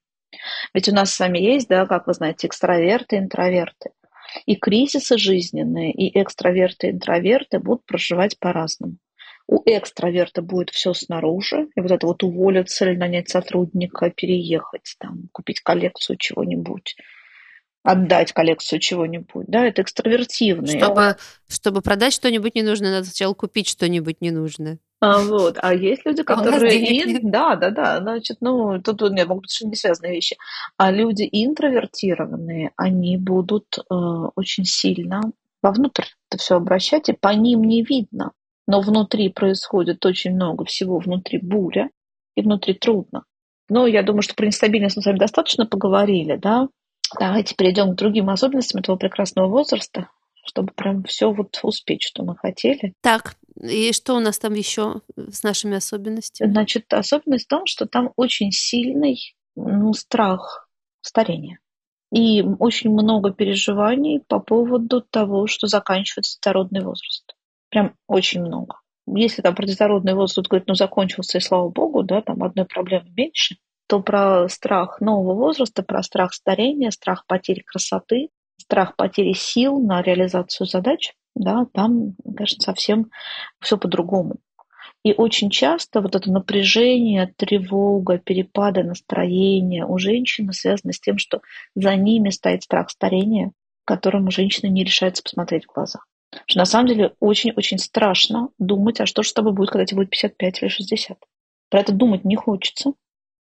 Ведь 0.74 0.90
у 0.90 0.94
нас 0.94 1.14
с 1.14 1.20
вами 1.20 1.40
есть, 1.40 1.68
да, 1.68 1.86
как 1.86 2.08
вы 2.08 2.14
знаете, 2.14 2.48
экстраверты, 2.48 3.18
интроверты. 3.18 3.92
И 4.46 4.56
кризисы 4.56 5.18
жизненные, 5.18 5.92
и 5.92 6.20
экстраверты, 6.20 6.90
интроверты 6.90 7.60
будут 7.60 7.86
проживать 7.86 8.38
по-разному. 8.40 8.98
У 9.48 9.64
экстраверта 9.66 10.42
будет 10.42 10.72
все 10.72 10.94
снаружи, 10.94 11.70
и 11.76 11.80
вот 11.80 11.92
это 11.92 12.06
вот 12.06 12.22
уволиться 12.24 12.86
или 12.86 12.98
нанять 12.98 13.30
сотрудника, 13.30 14.10
переехать, 14.10 14.96
там, 15.00 15.30
купить 15.32 15.62
коллекцию 15.62 16.18
чего-нибудь, 16.18 16.98
отдать 17.84 18.34
коллекцию 18.34 18.80
чего-нибудь, 18.80 19.46
да, 19.48 19.66
это 19.66 19.84
экстравертивные. 19.84 20.78
Чтобы, 20.78 21.16
чтобы 21.48 21.82
продать 21.82 22.14
что-нибудь 22.14 22.56
ненужное, 22.56 22.92
надо 22.92 23.06
сначала 23.06 23.34
купить 23.34 23.70
что-нибудь 23.70 24.20
ненужное. 24.20 24.80
А, 25.00 25.22
вот. 25.22 25.58
А 25.62 25.74
есть 25.74 26.06
люди, 26.06 26.22
а 26.22 26.24
которые... 26.24 27.04
ин... 27.04 27.30
Да, 27.30 27.56
да, 27.56 27.70
да. 27.72 28.00
Значит, 28.00 28.38
ну, 28.42 28.82
тут 28.82 29.02
нет, 29.12 29.28
могут 29.28 29.44
быть 29.44 29.52
совершенно 29.52 29.70
не 29.70 29.76
связанные 29.76 30.14
вещи. 30.14 30.38
А 30.78 30.92
люди 30.92 31.28
интровертированные, 31.32 32.72
они 32.76 33.18
будут 33.18 33.78
э, 33.78 33.94
очень 34.36 34.66
сильно 34.66 35.22
вовнутрь 35.62 36.06
это 36.30 36.42
все 36.42 36.56
обращать, 36.56 37.10
и 37.10 37.14
по 37.14 37.30
ним 37.30 37.64
не 37.64 37.84
видно. 37.84 38.32
Но 38.68 38.82
внутри 38.82 39.30
происходит 39.30 40.06
очень 40.06 40.36
много 40.36 40.66
всего, 40.66 41.00
внутри 41.00 41.40
буря, 41.40 41.90
и 42.36 42.42
внутри 42.42 42.74
трудно. 42.74 43.24
Но 43.70 43.88
я 43.88 44.04
думаю, 44.04 44.22
что 44.22 44.36
про 44.36 44.46
нестабильность 44.46 44.98
мы 44.98 45.04
с 45.04 45.06
вами 45.06 45.18
достаточно 45.18 45.66
поговорили, 45.66 46.36
да? 46.36 46.68
Давайте 47.20 47.56
перейдем 47.56 47.92
к 47.92 47.96
другим 47.96 48.30
особенностям 48.30 48.82
этого 48.82 48.98
прекрасного 48.98 49.48
возраста, 49.48 50.10
чтобы 50.46 50.74
прям 50.74 51.04
все 51.04 51.32
вот 51.32 51.58
успеть, 51.64 52.04
что 52.04 52.24
мы 52.24 52.36
хотели. 52.36 52.94
Так, 53.02 53.36
и 53.62 53.92
что 53.94 54.16
у 54.16 54.20
нас 54.20 54.38
там 54.40 54.54
еще 54.54 55.02
с 55.18 55.44
нашими 55.44 55.78
особенностями? 55.78 56.52
Значит, 56.52 56.94
особенность 56.94 57.46
в 57.46 57.50
том, 57.50 57.66
что 57.66 57.86
там 57.86 58.12
очень 58.16 58.52
сильный 58.52 59.36
ну, 59.56 59.94
страх 59.94 60.70
старения. 61.02 61.60
И 62.12 62.42
очень 62.60 62.92
много 62.92 63.32
переживаний 63.32 64.22
по 64.28 64.40
поводу 64.40 65.02
того, 65.02 65.48
что 65.48 65.68
заканчивается 65.68 66.38
детородный 66.38 66.82
возраст. 66.82 67.36
Прям 67.70 67.96
очень 68.08 68.42
много. 68.42 68.80
Если 69.08 69.42
там 69.42 69.56
про 69.56 69.66
детородный 69.66 70.14
возраст 70.14 70.48
говорит, 70.48 70.68
ну, 70.68 70.76
закончился, 70.76 71.38
и 71.38 71.42
слава 71.42 71.70
богу, 71.70 72.04
да, 72.04 72.22
там 72.22 72.44
одной 72.44 72.66
проблемы 72.66 73.10
меньше, 73.16 73.58
то 73.88 74.02
про 74.02 74.48
страх 74.50 75.02
нового 75.02 75.34
возраста, 75.34 75.82
про 75.84 76.04
страх 76.04 76.34
старения, 76.34 76.92
страх 76.92 77.26
потери 77.26 77.62
красоты, 77.62 78.30
страх 78.58 78.96
потери 78.96 79.34
сил 79.34 79.80
на 79.80 80.02
реализацию 80.02 80.68
задач, 80.68 81.14
да, 81.38 81.66
там, 81.74 82.16
конечно, 82.36 82.62
совсем 82.62 83.12
все 83.60 83.78
по-другому. 83.78 84.38
И 85.04 85.14
очень 85.14 85.50
часто 85.50 86.02
вот 86.02 86.16
это 86.16 86.32
напряжение, 86.32 87.34
тревога, 87.38 88.18
перепады 88.18 88.84
настроения 88.84 89.86
у 89.86 89.98
женщины 89.98 90.54
связаны 90.54 90.92
с 90.92 91.00
тем, 91.00 91.18
что 91.18 91.42
за 91.76 91.96
ними 91.96 92.30
стоит 92.30 92.64
страх 92.64 92.90
старения, 92.90 93.52
которому 93.86 94.32
женщина 94.32 94.70
не 94.70 94.84
решается 94.84 95.24
посмотреть 95.24 95.66
в 95.66 95.74
глаза. 95.74 96.00
Что 96.46 96.60
на 96.60 96.66
самом 96.66 96.88
деле 96.88 97.14
очень-очень 97.20 97.78
страшно 97.78 98.50
думать, 98.60 99.00
а 99.00 99.06
что 99.06 99.24
же 99.24 99.30
с 99.30 99.34
тобой 99.34 99.54
будет, 99.54 99.70
когда 99.70 99.86
тебе 99.86 99.98
будет 99.98 100.10
55 100.10 100.62
или 100.62 100.70
60. 100.70 101.18
Про 101.70 101.80
это 101.80 101.94
думать 101.94 102.26
не 102.26 102.36
хочется, 102.36 102.94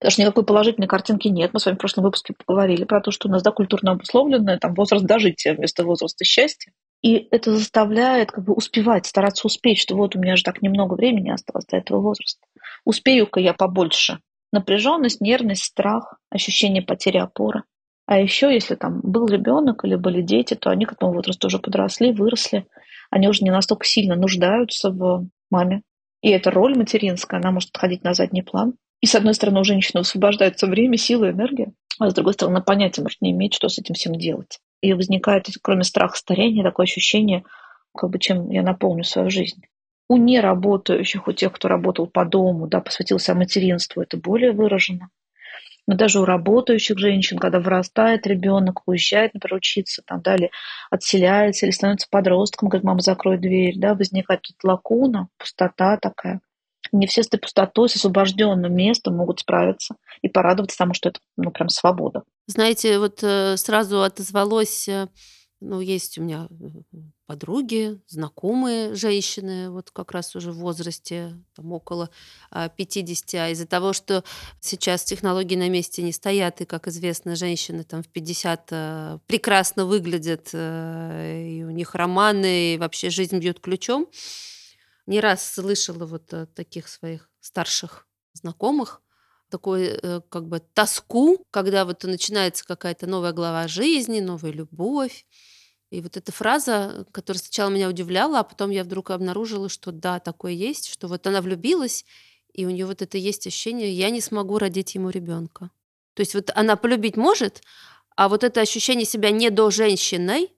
Потому 0.01 0.13
что 0.13 0.21
никакой 0.23 0.45
положительной 0.45 0.87
картинки 0.87 1.27
нет. 1.27 1.53
Мы 1.53 1.59
с 1.59 1.65
вами 1.67 1.75
в 1.75 1.77
прошлом 1.77 2.05
выпуске 2.05 2.33
поговорили 2.33 2.85
про 2.85 3.01
то, 3.01 3.11
что 3.11 3.27
у 3.27 3.31
нас 3.31 3.43
да, 3.43 3.51
культурно 3.51 3.91
обусловленное 3.91 4.57
там, 4.57 4.73
возраст 4.73 5.05
дожития 5.05 5.53
вместо 5.53 5.83
возраста 5.83 6.25
счастья. 6.25 6.73
И 7.01 7.27
это 7.31 7.55
заставляет 7.55 8.31
как 8.31 8.43
бы 8.45 8.53
успевать, 8.53 9.07
стараться 9.07 9.47
успеть, 9.47 9.79
что 9.79 9.95
вот 9.95 10.15
у 10.15 10.19
меня 10.19 10.35
же 10.35 10.43
так 10.43 10.61
немного 10.61 10.93
времени 10.93 11.31
осталось 11.31 11.65
до 11.65 11.77
этого 11.77 11.99
возраста. 11.99 12.45
Успею-ка 12.85 13.39
я 13.39 13.53
побольше. 13.53 14.19
Напряженность, 14.51 15.21
нервность, 15.21 15.63
страх, 15.63 16.19
ощущение 16.29 16.83
потери 16.83 17.17
опоры. 17.17 17.63
А 18.05 18.19
еще, 18.19 18.53
если 18.53 18.75
там 18.75 18.99
был 19.01 19.27
ребенок 19.27 19.85
или 19.85 19.95
были 19.95 20.21
дети, 20.21 20.53
то 20.53 20.69
они 20.69 20.85
к 20.85 20.93
этому 20.93 21.13
возрасту 21.13 21.47
уже 21.47 21.59
подросли, 21.59 22.11
выросли. 22.11 22.67
Они 23.09 23.27
уже 23.27 23.43
не 23.43 23.51
настолько 23.51 23.85
сильно 23.85 24.15
нуждаются 24.15 24.91
в 24.91 25.27
маме. 25.49 25.83
И 26.21 26.29
эта 26.29 26.51
роль 26.51 26.77
материнская, 26.77 27.39
она 27.39 27.51
может 27.51 27.69
отходить 27.69 28.03
на 28.03 28.13
задний 28.13 28.41
план. 28.41 28.73
И, 28.99 29.07
с 29.07 29.15
одной 29.15 29.33
стороны, 29.33 29.61
у 29.61 29.63
женщины 29.63 30.01
освобождается 30.01 30.67
время, 30.67 30.97
сила, 30.97 31.31
энергия, 31.31 31.71
а 32.01 32.09
с 32.09 32.13
другой 32.15 32.33
стороны, 32.33 32.61
понятия 32.61 33.03
может 33.03 33.21
не 33.21 33.31
иметь, 33.31 33.53
что 33.53 33.69
с 33.69 33.77
этим 33.77 33.93
всем 33.93 34.15
делать. 34.15 34.59
И 34.81 34.93
возникает, 34.93 35.47
кроме 35.61 35.83
страха 35.83 36.17
старения, 36.17 36.63
такое 36.63 36.85
ощущение, 36.85 37.43
как 37.95 38.09
бы 38.09 38.17
чем 38.17 38.49
я 38.49 38.63
наполню 38.63 39.03
свою 39.03 39.29
жизнь. 39.29 39.61
У 40.09 40.17
неработающих, 40.17 41.27
у 41.27 41.31
тех, 41.31 41.53
кто 41.53 41.67
работал 41.67 42.07
по 42.07 42.25
дому, 42.25 42.67
да, 42.67 42.81
посвятился 42.81 43.35
материнству, 43.35 44.01
это 44.01 44.17
более 44.17 44.51
выражено. 44.51 45.09
Но 45.87 45.95
даже 45.95 46.19
у 46.19 46.25
работающих 46.25 46.97
женщин, 46.97 47.37
когда 47.37 47.59
вырастает 47.59 48.25
ребенок, 48.25 48.81
уезжает, 48.87 49.33
например, 49.33 49.57
учиться, 49.57 50.01
там, 50.05 50.21
далее 50.21 50.49
отселяется 50.89 51.65
или 51.65 51.71
становится 51.71 52.07
подростком, 52.09 52.69
говорит, 52.69 52.83
мама, 52.83 53.01
закрой 53.01 53.37
дверь, 53.37 53.77
да, 53.77 53.93
возникает 53.93 54.41
тут 54.41 54.55
лакуна, 54.63 55.27
пустота 55.37 55.97
такая 55.97 56.41
не 56.91 57.07
все 57.07 57.23
с 57.23 57.27
этой 57.27 57.39
пустотой, 57.39 57.89
с 57.89 57.95
освобожденным 57.95 58.73
местом 58.73 59.15
могут 59.15 59.39
справиться 59.39 59.95
и 60.21 60.27
порадоваться 60.27 60.77
тому, 60.77 60.93
что 60.93 61.09
это 61.09 61.19
ну, 61.37 61.51
прям 61.51 61.69
свобода. 61.69 62.23
Знаете, 62.47 62.99
вот 62.99 63.19
э, 63.23 63.55
сразу 63.57 64.03
отозвалось, 64.03 64.87
э, 64.89 65.07
ну, 65.61 65.79
есть 65.79 66.17
у 66.17 66.23
меня 66.23 66.47
э, 66.49 66.97
подруги, 67.27 68.01
знакомые 68.07 68.93
женщины, 68.95 69.69
вот 69.69 69.89
как 69.91 70.11
раз 70.11 70.35
уже 70.35 70.51
в 70.51 70.57
возрасте 70.57 71.37
там, 71.55 71.71
около 71.71 72.09
50, 72.51 73.33
а 73.35 73.49
из-за 73.51 73.65
того, 73.65 73.93
что 73.93 74.25
сейчас 74.59 75.05
технологии 75.05 75.55
на 75.55 75.69
месте 75.69 76.01
не 76.01 76.11
стоят, 76.11 76.59
и, 76.59 76.65
как 76.65 76.89
известно, 76.89 77.37
женщины 77.37 77.85
там 77.85 78.03
в 78.03 78.09
50 78.09 79.21
прекрасно 79.27 79.85
выглядят, 79.85 80.49
и 80.53 81.63
у 81.65 81.69
них 81.69 81.95
романы, 81.95 82.73
и 82.73 82.77
вообще 82.77 83.09
жизнь 83.09 83.37
бьет 83.39 83.61
ключом, 83.61 84.07
не 85.05 85.19
раз 85.19 85.53
слышала 85.53 86.05
вот 86.05 86.33
от 86.33 86.53
таких 86.53 86.87
своих 86.87 87.29
старших 87.39 88.07
знакомых 88.33 89.01
такой 89.51 89.99
э, 90.01 90.21
как 90.29 90.47
бы 90.47 90.59
тоску, 90.59 91.45
когда 91.51 91.85
вот 91.85 92.03
начинается 92.03 92.65
какая-то 92.65 93.05
новая 93.05 93.33
глава 93.33 93.67
жизни, 93.67 94.19
новая 94.19 94.51
любовь. 94.51 95.25
И 95.91 96.01
вот 96.01 96.15
эта 96.15 96.31
фраза, 96.31 97.05
которая 97.11 97.41
сначала 97.41 97.69
меня 97.69 97.89
удивляла, 97.89 98.39
а 98.39 98.43
потом 98.43 98.69
я 98.71 98.83
вдруг 98.83 99.11
обнаружила, 99.11 99.67
что 99.67 99.91
да, 99.91 100.19
такое 100.19 100.53
есть, 100.53 100.87
что 100.87 101.07
вот 101.07 101.27
она 101.27 101.41
влюбилась, 101.41 102.05
и 102.53 102.65
у 102.65 102.69
нее 102.69 102.85
вот 102.85 103.01
это 103.01 103.17
есть 103.17 103.45
ощущение, 103.45 103.91
я 103.93 104.09
не 104.09 104.21
смогу 104.21 104.57
родить 104.57 104.95
ему 104.95 105.09
ребенка. 105.09 105.69
То 106.13 106.21
есть 106.21 106.33
вот 106.33 106.49
она 106.55 106.77
полюбить 106.77 107.17
может, 107.17 107.61
а 108.15 108.29
вот 108.29 108.43
это 108.43 108.61
ощущение 108.61 109.05
себя 109.05 109.31
не 109.31 109.49
до 109.49 109.69
женщиной, 109.69 110.55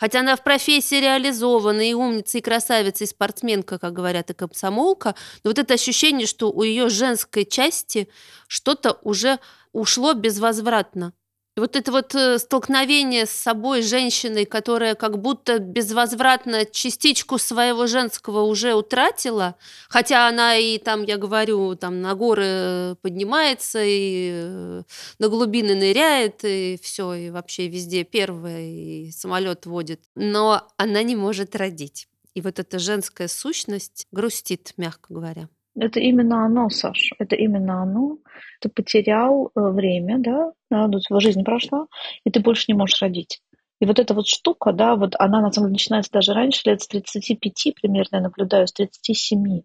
Хотя 0.00 0.20
она 0.20 0.34
в 0.34 0.42
профессии 0.42 0.94
реализована, 0.94 1.82
и 1.82 1.92
умница, 1.92 2.38
и 2.38 2.40
красавица, 2.40 3.04
и 3.04 3.06
спортсменка, 3.06 3.78
как 3.78 3.92
говорят, 3.92 4.30
и 4.30 4.34
комсомолка, 4.34 5.14
но 5.44 5.50
вот 5.50 5.58
это 5.58 5.74
ощущение, 5.74 6.26
что 6.26 6.50
у 6.50 6.62
ее 6.62 6.88
женской 6.88 7.44
части 7.44 8.08
что-то 8.48 8.98
уже 9.02 9.38
ушло 9.72 10.14
безвозвратно. 10.14 11.12
Вот 11.60 11.76
это 11.76 11.92
вот 11.92 12.14
э, 12.14 12.38
столкновение 12.38 13.26
с 13.26 13.30
собой 13.30 13.82
женщиной, 13.82 14.46
которая 14.46 14.94
как 14.94 15.18
будто 15.18 15.58
безвозвратно 15.58 16.64
частичку 16.64 17.36
своего 17.36 17.86
женского 17.86 18.44
уже 18.44 18.72
утратила, 18.72 19.56
хотя 19.90 20.26
она 20.26 20.56
и 20.56 20.78
там, 20.78 21.02
я 21.02 21.18
говорю, 21.18 21.76
там 21.76 22.00
на 22.00 22.14
горы 22.14 22.96
поднимается 23.02 23.82
и 23.84 24.30
э, 24.32 24.82
на 25.18 25.28
глубины 25.28 25.74
ныряет, 25.74 26.44
и 26.44 26.78
все, 26.82 27.12
и 27.12 27.28
вообще 27.28 27.68
везде 27.68 28.04
первая, 28.04 28.62
и 28.62 29.10
самолет 29.10 29.66
водит, 29.66 30.00
но 30.14 30.66
она 30.78 31.02
не 31.02 31.14
может 31.14 31.54
родить. 31.56 32.08
И 32.32 32.40
вот 32.40 32.58
эта 32.58 32.78
женская 32.78 33.28
сущность 33.28 34.06
грустит, 34.12 34.72
мягко 34.78 35.12
говоря. 35.12 35.48
Это 35.80 35.98
именно 35.98 36.44
оно, 36.44 36.68
Саша, 36.68 37.14
это 37.18 37.36
именно 37.36 37.82
оно. 37.82 38.18
Ты 38.60 38.68
потерял 38.68 39.46
э, 39.46 39.60
время, 39.60 40.18
да, 40.18 40.52
да, 40.70 40.88
твоя 41.08 41.20
жизнь 41.20 41.42
прошла, 41.42 41.86
и 42.24 42.30
ты 42.30 42.40
больше 42.40 42.66
не 42.68 42.74
можешь 42.74 43.00
родить. 43.00 43.40
И 43.80 43.86
вот 43.86 43.98
эта 43.98 44.12
вот 44.12 44.26
штука, 44.26 44.72
да, 44.72 44.94
вот 44.94 45.14
она 45.18 45.40
на 45.40 45.50
самом 45.50 45.68
деле 45.68 45.76
начинается 45.76 46.12
даже 46.12 46.34
раньше, 46.34 46.60
лет 46.66 46.82
с 46.82 46.86
35 46.86 47.74
примерно, 47.80 48.16
я 48.16 48.20
наблюдаю, 48.20 48.66
с 48.66 48.74
37. 48.74 49.62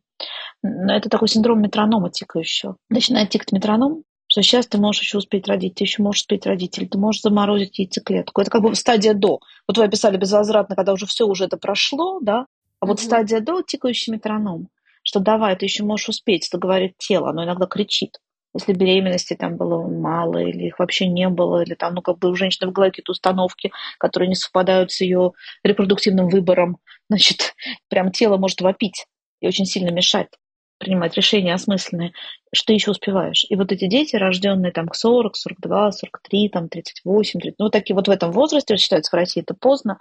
Это 0.64 1.10
такой 1.10 1.28
синдром 1.28 1.62
метронома 1.62 2.10
тикающего. 2.10 2.78
Начинает 2.90 3.30
тикать 3.30 3.52
метроном, 3.52 4.04
что 4.28 4.42
сейчас 4.42 4.68
ты 4.68 4.78
можешь 4.78 5.02
еще 5.02 5.18
успеть 5.18 5.50
родить, 5.50 5.76
ты 5.76 5.84
еще 5.84 6.02
можешь 6.02 6.22
успеть 6.22 6.46
родить, 6.46 6.78
или 6.78 6.86
ты 6.86 6.98
можешь 6.98 7.24
заморозить 7.24 7.78
яйцеклетку. 7.78 8.40
Это 8.40 8.50
как 8.50 8.62
бы 8.62 8.74
стадия 8.76 9.14
до. 9.14 9.42
Вот 9.68 9.78
вы 9.78 9.84
описали 9.84 10.16
безвозвратно, 10.16 10.78
когда 10.78 10.94
уже 10.94 11.08
все 11.08 11.26
уже 11.26 11.44
это 11.44 11.58
прошло, 11.58 12.22
да, 12.22 12.46
а 12.80 12.86
вот 12.86 13.00
mm-hmm. 13.00 13.04
стадия 13.04 13.42
до 13.42 13.62
тикающий 13.64 14.14
метроном 14.14 14.70
что 15.06 15.20
давай, 15.20 15.56
ты 15.56 15.66
еще 15.66 15.84
можешь 15.84 16.10
успеть, 16.10 16.48
это 16.48 16.58
говорит 16.58 16.98
тело, 16.98 17.30
оно 17.30 17.46
иногда 17.46 17.68
кричит. 17.68 18.20
Если 18.54 18.74
беременности 18.74 19.36
там 19.36 19.58
было 19.58 19.86
мало, 19.88 20.38
или 20.38 20.68
их 20.68 20.80
вообще 20.80 21.08
не 21.08 21.30
было, 21.30 21.62
или 21.62 21.76
там, 21.76 21.94
ну, 21.94 22.02
как 22.02 22.20
бы 22.20 22.30
у 22.30 22.36
женщины 22.36 22.70
в 22.70 22.74
голове 22.74 22.92
какие-то 22.92 23.12
установки, 23.12 23.72
которые 24.00 24.30
не 24.30 24.36
совпадают 24.36 24.92
с 24.92 25.02
ее 25.02 25.34
репродуктивным 25.64 26.30
выбором, 26.30 26.78
значит, 27.10 27.54
прям 27.90 28.12
тело 28.12 28.38
может 28.38 28.62
вопить. 28.62 29.06
И 29.42 29.48
очень 29.48 29.66
сильно 29.66 29.92
мешать 29.92 30.30
принимать 30.78 31.16
решения 31.16 31.54
осмысленные, 31.54 32.12
что 32.54 32.74
еще 32.74 32.92
успеваешь. 32.92 33.46
И 33.50 33.56
вот 33.56 33.72
эти 33.72 33.88
дети, 33.88 34.16
рожденные 34.16 34.72
там 34.72 34.88
к 34.88 34.96
40, 34.96 35.36
42, 35.36 35.92
43, 35.92 36.50
там 36.50 36.70
38, 36.70 37.40
30, 37.40 37.60
ну, 37.60 37.70
такие 37.70 37.96
вот 37.96 38.08
в 38.08 38.12
этом 38.12 38.32
возрасте, 38.32 38.78
считается 38.78 39.12
в 39.12 39.14
России 39.16 39.42
это 39.42 39.54
поздно, 39.54 39.98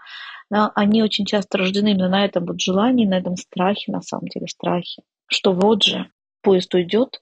да, 0.51 0.73
они 0.75 1.03
очень 1.03 1.27
часто 1.27 1.59
рождены 1.59 1.93
именно 1.93 2.09
на 2.09 2.25
этом 2.25 2.45
вот 2.47 2.61
желании, 2.61 3.07
на 3.07 3.19
этом 3.19 3.37
страхе, 3.37 3.93
на 3.93 4.03
самом 4.03 4.29
деле, 4.29 4.49
страхе, 4.49 5.03
что 5.27 5.53
вот 5.53 5.83
же 5.83 6.11
поезд 6.43 6.75
уйдет, 6.75 7.21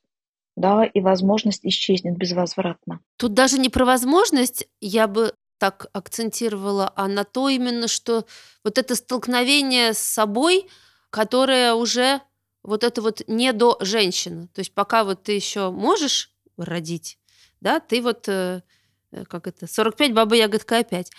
да, 0.57 0.85
и 0.85 1.01
возможность 1.01 1.65
исчезнет 1.65 2.17
безвозвратно. 2.17 3.01
Тут 3.17 3.35
даже 3.35 3.59
не 3.59 3.69
про 3.69 3.85
возможность, 3.85 4.67
я 4.81 5.07
бы 5.07 5.33
так 5.59 5.87
акцентировала, 5.93 6.93
а 6.97 7.07
на 7.07 7.25
то 7.25 7.49
именно, 7.49 7.87
что 7.87 8.25
вот 8.65 8.79
это 8.79 8.97
столкновение 8.97 9.95
с 9.95 9.99
собой, 9.99 10.67
которое 11.11 11.75
уже 11.75 12.21
вот 12.63 12.85
это 12.85 13.03
вот 13.03 13.23
не 13.27 13.53
до 13.53 13.77
женщины. 13.81 14.49
То 14.55 14.61
есть 14.61 14.73
пока 14.73 15.05
вот 15.05 15.23
ты 15.23 15.33
еще 15.33 15.71
можешь 15.71 16.31
родить, 16.57 17.19
да, 17.61 17.81
ты 17.81 18.03
вот 18.03 18.29
э, 18.29 18.63
э 19.11 19.25
как 19.25 19.47
это, 19.47 19.67
45 19.67 20.15
баба 20.15 20.37
ягодка 20.37 20.79
опять, 20.79 21.11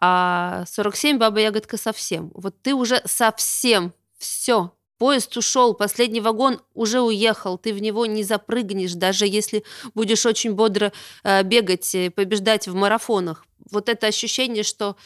а 0.00 0.64
47 0.66 1.18
баба 1.18 1.40
ягодка 1.40 1.76
совсем. 1.76 2.30
Вот 2.34 2.60
ты 2.62 2.74
уже 2.74 3.02
совсем 3.04 3.92
все. 4.18 4.72
Поезд 4.98 5.36
ушел, 5.36 5.74
последний 5.74 6.20
вагон 6.20 6.60
уже 6.74 7.00
уехал, 7.00 7.56
ты 7.56 7.72
в 7.72 7.80
него 7.80 8.04
не 8.06 8.24
запрыгнешь, 8.24 8.94
даже 8.94 9.28
если 9.28 9.62
будешь 9.94 10.26
очень 10.26 10.54
бодро 10.54 10.92
э, 11.22 11.44
бегать, 11.44 11.94
побеждать 12.16 12.66
в 12.66 12.74
марафонах. 12.74 13.46
Вот 13.70 13.88
это 13.88 14.08
ощущение, 14.08 14.64
что 14.64 14.96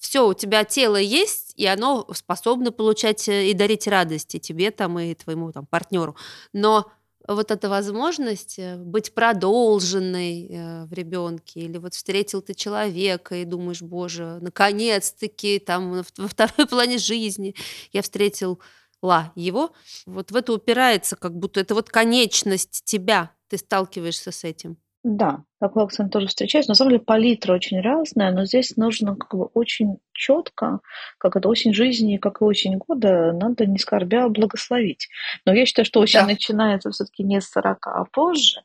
все, 0.00 0.26
у 0.26 0.34
тебя 0.34 0.64
тело 0.64 0.96
есть, 0.96 1.49
и 1.60 1.66
оно 1.66 2.06
способно 2.14 2.72
получать 2.72 3.28
э, 3.28 3.50
и 3.50 3.54
дарить 3.54 3.86
радости 3.86 4.38
тебе 4.38 4.70
там 4.70 4.98
и 4.98 5.14
твоему 5.14 5.52
там 5.52 5.66
партнеру. 5.66 6.16
Но 6.54 6.90
вот 7.28 7.50
эта 7.50 7.68
возможность 7.68 8.58
э, 8.58 8.76
быть 8.78 9.12
продолженной 9.12 10.46
э, 10.48 10.84
в 10.86 10.92
ребенке, 10.94 11.60
или 11.60 11.76
вот 11.76 11.92
встретил 11.92 12.40
ты 12.40 12.54
человека 12.54 13.34
и 13.34 13.44
думаешь, 13.44 13.82
боже, 13.82 14.38
наконец-таки 14.40 15.58
там 15.58 16.02
во 16.16 16.28
второй 16.28 16.66
плане 16.70 16.96
жизни 16.96 17.54
я 17.92 18.00
встретил 18.00 18.58
ла 19.02 19.30
его, 19.34 19.72
вот 20.06 20.30
в 20.30 20.36
это 20.36 20.54
упирается, 20.54 21.16
как 21.16 21.36
будто 21.36 21.60
это 21.60 21.74
вот 21.74 21.90
конечность 21.90 22.84
тебя, 22.86 23.32
ты 23.48 23.58
сталкиваешься 23.58 24.32
с 24.32 24.44
этим. 24.44 24.78
Да, 25.02 25.44
такой 25.60 25.84
акцент 25.84 26.12
тоже 26.12 26.26
встречается. 26.26 26.70
На 26.70 26.74
самом 26.74 26.90
деле 26.90 27.02
палитра 27.02 27.54
очень 27.54 27.80
разная, 27.80 28.32
но 28.32 28.44
здесь 28.44 28.76
нужно 28.76 29.16
как 29.16 29.34
бы 29.34 29.46
очень 29.54 29.96
четко, 30.12 30.80
как 31.16 31.36
это 31.36 31.48
осень 31.48 31.72
жизни, 31.72 32.18
как 32.18 32.42
и 32.42 32.44
осень 32.44 32.76
года, 32.76 33.32
надо 33.32 33.64
не 33.64 33.78
скорбя 33.78 34.28
благословить. 34.28 35.08
Но 35.46 35.54
я 35.54 35.64
считаю, 35.64 35.86
что 35.86 36.00
осень 36.00 36.20
да. 36.20 36.26
начинается 36.26 36.90
все-таки 36.90 37.22
не 37.22 37.40
с 37.40 37.48
40, 37.48 37.86
а 37.86 38.04
позже. 38.12 38.60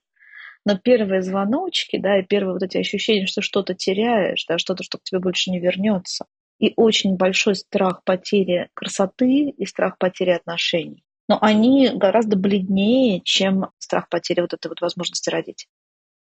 Но 0.65 0.77
первые 0.77 1.21
звоночки, 1.21 1.97
да, 1.97 2.19
и 2.19 2.23
первые 2.23 2.53
вот 2.53 2.63
эти 2.63 2.77
ощущения, 2.79 3.27
что 3.27 3.41
что-то 3.41 3.73
теряешь, 3.73 4.45
да, 4.45 4.57
что-то, 4.57 4.83
что 4.83 4.97
к 4.97 5.03
тебе 5.03 5.19
больше 5.19 5.51
не 5.51 5.59
вернется, 5.59 6.25
и 6.59 6.73
очень 6.75 7.15
большой 7.15 7.55
страх 7.55 8.03
потери 8.03 8.69
красоты 8.73 9.51
и 9.51 9.65
страх 9.65 9.97
потери 9.97 10.31
отношений. 10.31 11.03
Но 11.29 11.37
они 11.41 11.91
гораздо 11.93 12.35
бледнее, 12.35 13.21
чем 13.23 13.69
страх 13.77 14.09
потери 14.09 14.41
вот 14.41 14.53
этой 14.53 14.67
вот 14.67 14.81
возможности 14.81 15.29
родить 15.29 15.67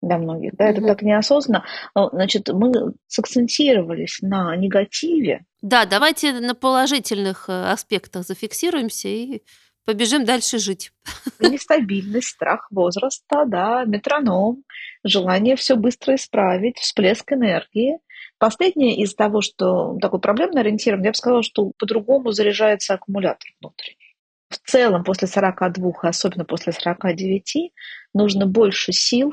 для 0.02 0.18
многих. 0.18 0.54
Да, 0.56 0.64
угу. 0.64 0.72
это 0.72 0.86
так 0.86 1.02
неосознанно. 1.02 1.64
Значит, 1.94 2.48
мы 2.48 2.72
сакцентировались 3.06 4.18
на 4.20 4.54
негативе. 4.56 5.44
Да, 5.62 5.86
давайте 5.86 6.32
на 6.32 6.54
положительных 6.54 7.48
э, 7.48 7.70
аспектах 7.70 8.26
зафиксируемся 8.26 9.08
и 9.08 9.42
побежим 9.84 10.24
дальше 10.24 10.58
жить. 10.58 10.92
Нестабильность, 11.38 12.28
страх 12.28 12.66
возраста, 12.70 13.44
да, 13.46 13.84
метроном, 13.84 14.64
желание 15.04 15.56
все 15.56 15.76
быстро 15.76 16.16
исправить, 16.16 16.78
всплеск 16.78 17.32
энергии. 17.32 17.98
Последнее 18.38 18.96
из 18.96 19.14
того, 19.14 19.40
что 19.40 19.96
такой 20.00 20.20
проблемный 20.20 20.62
ориентированный, 20.62 21.06
я 21.06 21.10
бы 21.12 21.16
сказала, 21.16 21.42
что 21.44 21.70
по-другому 21.78 22.32
заряжается 22.32 22.94
аккумулятор 22.94 23.50
внутренний. 23.60 24.16
В 24.48 24.58
целом 24.68 25.04
после 25.04 25.28
42, 25.28 25.92
особенно 26.02 26.44
после 26.44 26.72
49, 26.72 27.72
нужно 28.12 28.46
больше 28.46 28.92
сил, 28.92 29.32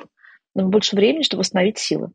больше 0.68 0.96
времени, 0.96 1.24
чтобы 1.24 1.40
восстановить 1.42 1.78
силы 1.78 2.12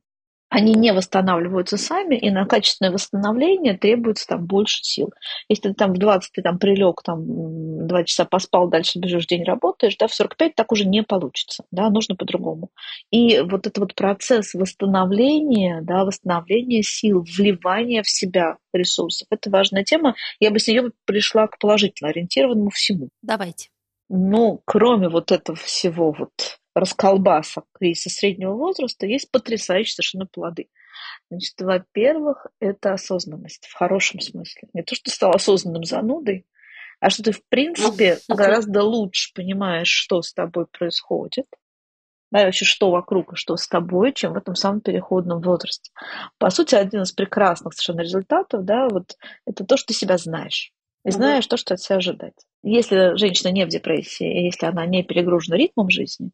они 0.54 0.74
не 0.74 0.92
восстанавливаются 0.92 1.76
сами, 1.76 2.14
и 2.14 2.30
на 2.30 2.46
качественное 2.46 2.92
восстановление 2.92 3.76
требуется 3.76 4.28
там 4.28 4.46
больше 4.46 4.78
сил. 4.83 5.12
Если 5.48 5.70
ты 5.70 5.74
там 5.74 5.92
в 5.92 5.98
20 5.98 6.30
ты 6.33 6.42
там 6.42 6.59
прилег, 6.59 7.02
там 7.02 7.88
2 7.88 8.04
часа 8.04 8.24
поспал, 8.24 8.68
дальше 8.68 9.00
бежишь, 9.00 9.26
день 9.26 9.42
работаешь, 9.42 9.96
да, 9.96 10.07
в 10.07 10.14
45 10.14 10.54
так 10.54 10.70
уже 10.70 10.87
не 10.87 11.02
получится, 11.02 11.64
да, 11.72 11.90
нужно 11.90 12.14
по-другому. 12.14 12.70
И 13.11 13.40
вот 13.40 13.66
этот 13.66 13.78
вот 13.78 13.94
процесс 13.96 14.54
восстановления, 14.54 15.80
да, 15.83 16.04
восстановления 16.04 16.85
сил, 16.85 17.24
вливания 17.37 18.04
в 18.04 18.09
себя 18.09 18.59
ресурсов, 18.72 19.26
это 19.30 19.50
важная 19.50 19.83
тема. 19.83 20.14
Я 20.38 20.52
бы 20.52 20.61
с 20.61 20.68
нее 20.68 20.92
пришла 21.04 21.48
к 21.48 21.59
положительно 21.59 22.11
ориентированному 22.11 22.70
всему. 22.70 23.09
Давайте. 23.22 23.70
Ну, 24.09 24.61
кроме 24.64 25.09
вот 25.09 25.33
этого 25.33 25.57
всего 25.57 26.12
вот 26.12 26.30
расколбаса 26.74 27.62
кризиса 27.72 28.10
среднего 28.10 28.54
возраста 28.54 29.06
есть 29.06 29.30
потрясающие 29.30 29.94
совершенно 29.94 30.26
плоды. 30.26 30.68
Значит, 31.30 31.60
во-первых, 31.60 32.46
это 32.60 32.92
осознанность 32.92 33.66
в 33.66 33.74
хорошем 33.74 34.20
смысле. 34.20 34.68
Не 34.72 34.82
то, 34.82 34.94
что 34.94 35.10
стал 35.10 35.32
осознанным 35.32 35.84
занудой, 35.84 36.46
а 37.00 37.10
что 37.10 37.22
ты, 37.22 37.32
в 37.32 37.46
принципе, 37.48 38.18
гораздо 38.28 38.82
лучше 38.82 39.32
понимаешь, 39.34 39.88
что 39.88 40.22
с 40.22 40.32
тобой 40.32 40.66
происходит, 40.66 41.46
да, 42.30 42.42
и 42.42 42.44
вообще, 42.46 42.64
что 42.64 42.90
вокруг 42.90 43.34
и 43.34 43.37
что 43.37 43.56
с 43.56 43.68
тобой, 43.68 44.12
чем 44.12 44.32
в 44.32 44.37
этом 44.37 44.56
самом 44.56 44.80
переходном 44.80 45.40
возрасте. 45.40 45.92
По 46.38 46.50
сути, 46.50 46.74
один 46.74 47.02
из 47.02 47.12
прекрасных 47.12 47.74
совершенно 47.74 48.00
результатов, 48.00 48.64
да, 48.64 48.88
вот 48.88 49.16
это 49.46 49.64
то, 49.64 49.76
что 49.76 49.88
ты 49.88 49.94
себя 49.94 50.18
знаешь. 50.18 50.72
И 51.04 51.10
знаешь 51.10 51.46
то, 51.46 51.56
что 51.56 51.74
от 51.74 51.80
себя 51.80 51.96
ожидать. 51.96 52.34
Если 52.62 53.16
женщина 53.16 53.52
не 53.52 53.66
в 53.66 53.68
депрессии, 53.68 54.46
если 54.46 54.66
она 54.66 54.87
не 54.87 55.04
перегружена 55.04 55.56
ритмом 55.56 55.90
жизни, 55.90 56.30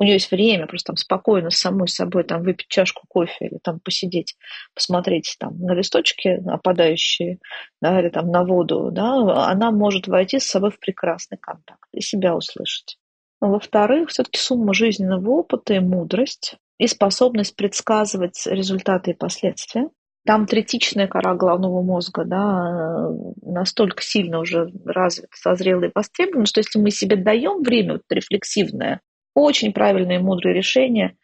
у 0.00 0.02
нее 0.02 0.14
есть 0.14 0.30
время 0.30 0.66
просто 0.66 0.92
там 0.92 0.96
спокойно 0.96 1.50
с 1.50 1.58
самой 1.58 1.86
собой 1.86 2.24
там 2.24 2.42
выпить 2.42 2.68
чашку 2.68 3.02
кофе 3.06 3.48
или 3.48 3.58
там 3.62 3.80
посидеть, 3.80 4.34
посмотреть 4.74 5.36
там 5.38 5.58
на 5.58 5.74
листочки 5.74 6.40
опадающие, 6.48 7.38
да, 7.82 8.00
или 8.00 8.08
там 8.08 8.30
на 8.30 8.42
воду, 8.42 8.88
да, 8.90 9.50
она 9.50 9.70
может 9.70 10.08
войти 10.08 10.38
с 10.38 10.46
собой 10.46 10.70
в 10.70 10.80
прекрасный 10.80 11.36
контакт 11.36 11.86
и 11.92 12.00
себя 12.00 12.34
услышать. 12.34 12.96
Во-вторых, 13.42 14.08
все-таки 14.08 14.40
сумма 14.40 14.72
жизненного 14.72 15.28
опыта 15.32 15.74
и 15.74 15.80
мудрость, 15.80 16.56
и 16.78 16.86
способность 16.86 17.54
предсказывать 17.54 18.46
результаты 18.46 19.10
и 19.10 19.14
последствия. 19.14 19.90
Там 20.24 20.46
третичная 20.46 21.08
кора 21.08 21.34
головного 21.34 21.82
мозга 21.82 22.24
да, 22.24 23.10
настолько 23.42 24.02
сильно 24.02 24.38
уже 24.38 24.70
развита, 24.86 25.28
созрела 25.34 25.84
и 25.84 25.90
востребована, 25.94 26.46
что 26.46 26.60
если 26.60 26.78
мы 26.78 26.90
себе 26.90 27.16
даем 27.16 27.62
время 27.62 27.94
вот, 27.94 28.02
рефлексивное 28.08 29.02
очень 29.34 29.72
правильные, 29.72 30.18
мудрые 30.18 30.54
решения 30.54 31.16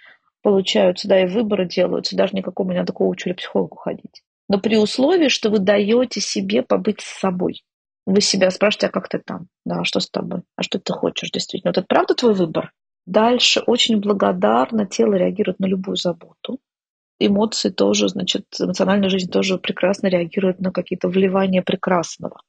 получаются, 0.42 1.09
да, 1.09 1.21
и 1.21 1.27
выборы 1.27 1.66
делаются, 1.66 2.16
даже 2.16 2.35
никакому 2.35 2.73
не 2.73 2.79
надо 2.79 2.92
коучу 2.92 3.29
или 3.29 3.35
психологу 3.37 3.77
ходить. 3.77 4.23
Но 4.49 4.61
при 4.61 4.77
условии, 4.79 5.29
что 5.29 5.51
вы 5.51 5.59
даете 5.59 6.21
себе 6.21 6.62
побыть 6.62 7.01
с 7.01 7.19
собой. 7.19 7.64
Вы 8.07 8.21
себя 8.21 8.51
спрашиваете, 8.51 8.87
а 8.87 8.90
как 8.90 9.09
ты 9.09 9.19
там? 9.19 9.49
Да, 9.64 9.81
а 9.81 9.85
что 9.85 9.99
с 9.99 10.09
тобой? 10.09 10.42
А 10.55 10.62
что 10.62 10.79
ты 10.79 10.92
хочешь 10.92 11.31
действительно? 11.33 11.71
Вот 11.71 11.79
это 11.79 11.87
правда 11.88 12.14
твой 12.14 12.35
выбор? 12.35 12.73
Дальше 13.07 13.61
очень 13.61 14.01
благодарно 14.01 14.87
тело 14.87 15.14
реагирует 15.14 15.59
на 15.59 15.66
любую 15.66 15.97
заботу. 15.97 16.61
Эмоции 17.19 17.71
тоже, 17.71 18.09
значит, 18.09 18.45
эмоциональная 18.61 19.09
жизнь 19.09 19.31
тоже 19.31 19.59
прекрасно 19.59 20.09
реагирует 20.09 20.61
на 20.61 20.71
какие-то 20.71 21.09
вливания 21.09 21.62
прекрасного. 21.62 22.40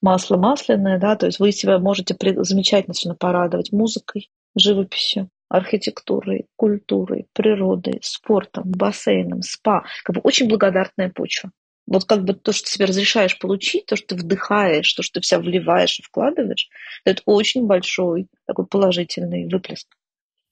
Масло 0.00 0.36
масляное, 0.36 0.98
да, 0.98 1.14
то 1.16 1.26
есть 1.26 1.38
вы 1.38 1.52
себя 1.52 1.78
можете 1.78 2.16
замечательно 2.42 3.14
порадовать 3.14 3.70
музыкой, 3.70 4.30
живописью, 4.56 5.28
архитектурой, 5.48 6.46
культурой, 6.56 7.26
природой, 7.34 7.98
спортом, 8.02 8.64
бассейном, 8.66 9.42
спа. 9.42 9.84
Как 10.04 10.16
бы 10.16 10.20
очень 10.22 10.48
благодатная 10.48 11.10
почва. 11.10 11.50
Вот 11.86 12.04
как 12.04 12.24
бы 12.24 12.32
то, 12.32 12.52
что 12.52 12.64
ты 12.64 12.70
себе 12.70 12.84
разрешаешь 12.86 13.38
получить, 13.38 13.86
то, 13.86 13.96
что 13.96 14.08
ты 14.08 14.14
вдыхаешь, 14.14 14.92
то, 14.94 15.02
что 15.02 15.20
ты 15.20 15.24
вся 15.24 15.38
вливаешь 15.38 15.98
и 15.98 16.02
вкладываешь, 16.02 16.68
это 17.04 17.22
очень 17.26 17.66
большой 17.66 18.28
такой 18.46 18.66
положительный 18.66 19.48
выплеск. 19.48 19.88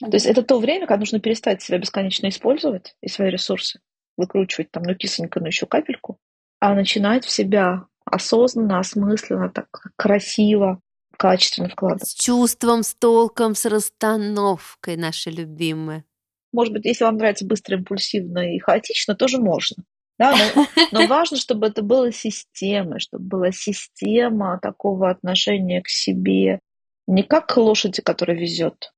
То 0.01 0.13
есть 0.13 0.27
это 0.27 0.43
то 0.43 0.59
время, 0.59 0.87
когда 0.87 1.01
нужно 1.01 1.21
перестать 1.21 1.63
себя 1.63 1.79
бесконечно 1.79 2.29
использовать 2.29 2.95
и 3.03 3.09
свои 3.09 3.31
ресурсы, 3.31 3.81
выкручивать 4.17 4.71
там, 4.71 4.83
ну, 4.83 4.95
кисонько, 4.95 5.41
ну, 5.41 5.47
еще 5.47 5.67
капельку, 5.67 6.19
а 6.59 6.75
начинать 6.75 7.25
в 7.25 7.31
себя 7.31 7.85
осознанно, 8.05 8.79
осмысленно, 8.79 9.51
так 9.51 9.69
красиво, 9.97 10.81
качественно 11.21 11.69
вкладывать. 11.69 12.09
С 12.09 12.15
чувством, 12.15 12.83
с 12.83 12.95
толком, 12.95 13.55
с 13.55 13.67
расстановкой, 13.67 14.97
наши 14.97 15.29
любимые. 15.29 16.05
Может 16.51 16.73
быть, 16.73 16.87
если 16.87 17.05
вам 17.05 17.19
нравится 17.19 17.45
быстро, 17.45 17.77
импульсивно 17.77 18.55
и 18.55 18.59
хаотично, 18.59 19.15
тоже 19.15 19.37
можно. 19.37 19.85
Да, 20.19 20.35
но, 20.35 20.67
но 20.93 21.07
важно, 21.09 21.37
чтобы 21.37 21.67
это 21.67 21.83
было 21.83 22.11
системой, 22.11 23.01
чтобы 23.01 23.25
была 23.25 23.53
система 23.53 24.59
такого 24.63 25.11
отношения 25.11 25.83
к 25.83 25.89
себе, 25.89 26.61
Не 27.07 27.23
как 27.23 27.49
к 27.49 27.57
лошади, 27.59 28.01
которая 28.01 28.39
везет, 28.39 28.91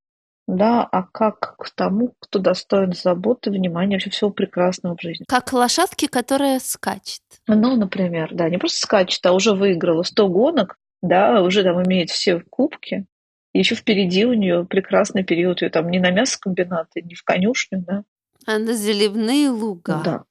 да, 0.47 0.85
а 0.85 1.03
как 1.03 1.57
к 1.57 1.71
тому, 1.75 2.15
кто 2.21 2.39
достоин 2.39 2.93
заботы, 2.93 3.51
внимания, 3.51 3.97
вообще 3.97 4.11
всего 4.11 4.31
прекрасного 4.31 4.97
в 4.97 5.03
жизни. 5.03 5.25
Как 5.27 5.53
лошадки, 5.53 6.07
которая 6.07 6.61
скачет. 6.61 7.23
Ну, 7.49 7.77
например, 7.77 8.31
да, 8.33 8.49
не 8.49 8.59
просто 8.59 8.79
скачет, 8.79 9.27
а 9.27 9.33
уже 9.33 9.55
выиграла 9.55 10.05
100 10.05 10.29
гонок, 10.29 10.77
да, 11.03 11.43
уже 11.43 11.63
там 11.63 11.83
имеет 11.83 12.11
все 12.11 12.41
кубки, 12.41 13.07
еще 13.53 13.75
впереди 13.75 14.25
у 14.25 14.33
нее 14.33 14.65
прекрасный 14.65 15.25
период, 15.25 15.63
ее 15.63 15.69
там 15.69 15.91
не 15.91 15.99
на 15.99 16.11
мясокомбинаты, 16.11 17.03
не 17.03 17.15
в 17.15 17.23
конюшню, 17.23 17.85
да. 17.87 18.05
А 18.47 18.59
на 18.59 18.75
заливные 18.75 19.51
луга. 19.51 20.01
Да. 20.05 20.25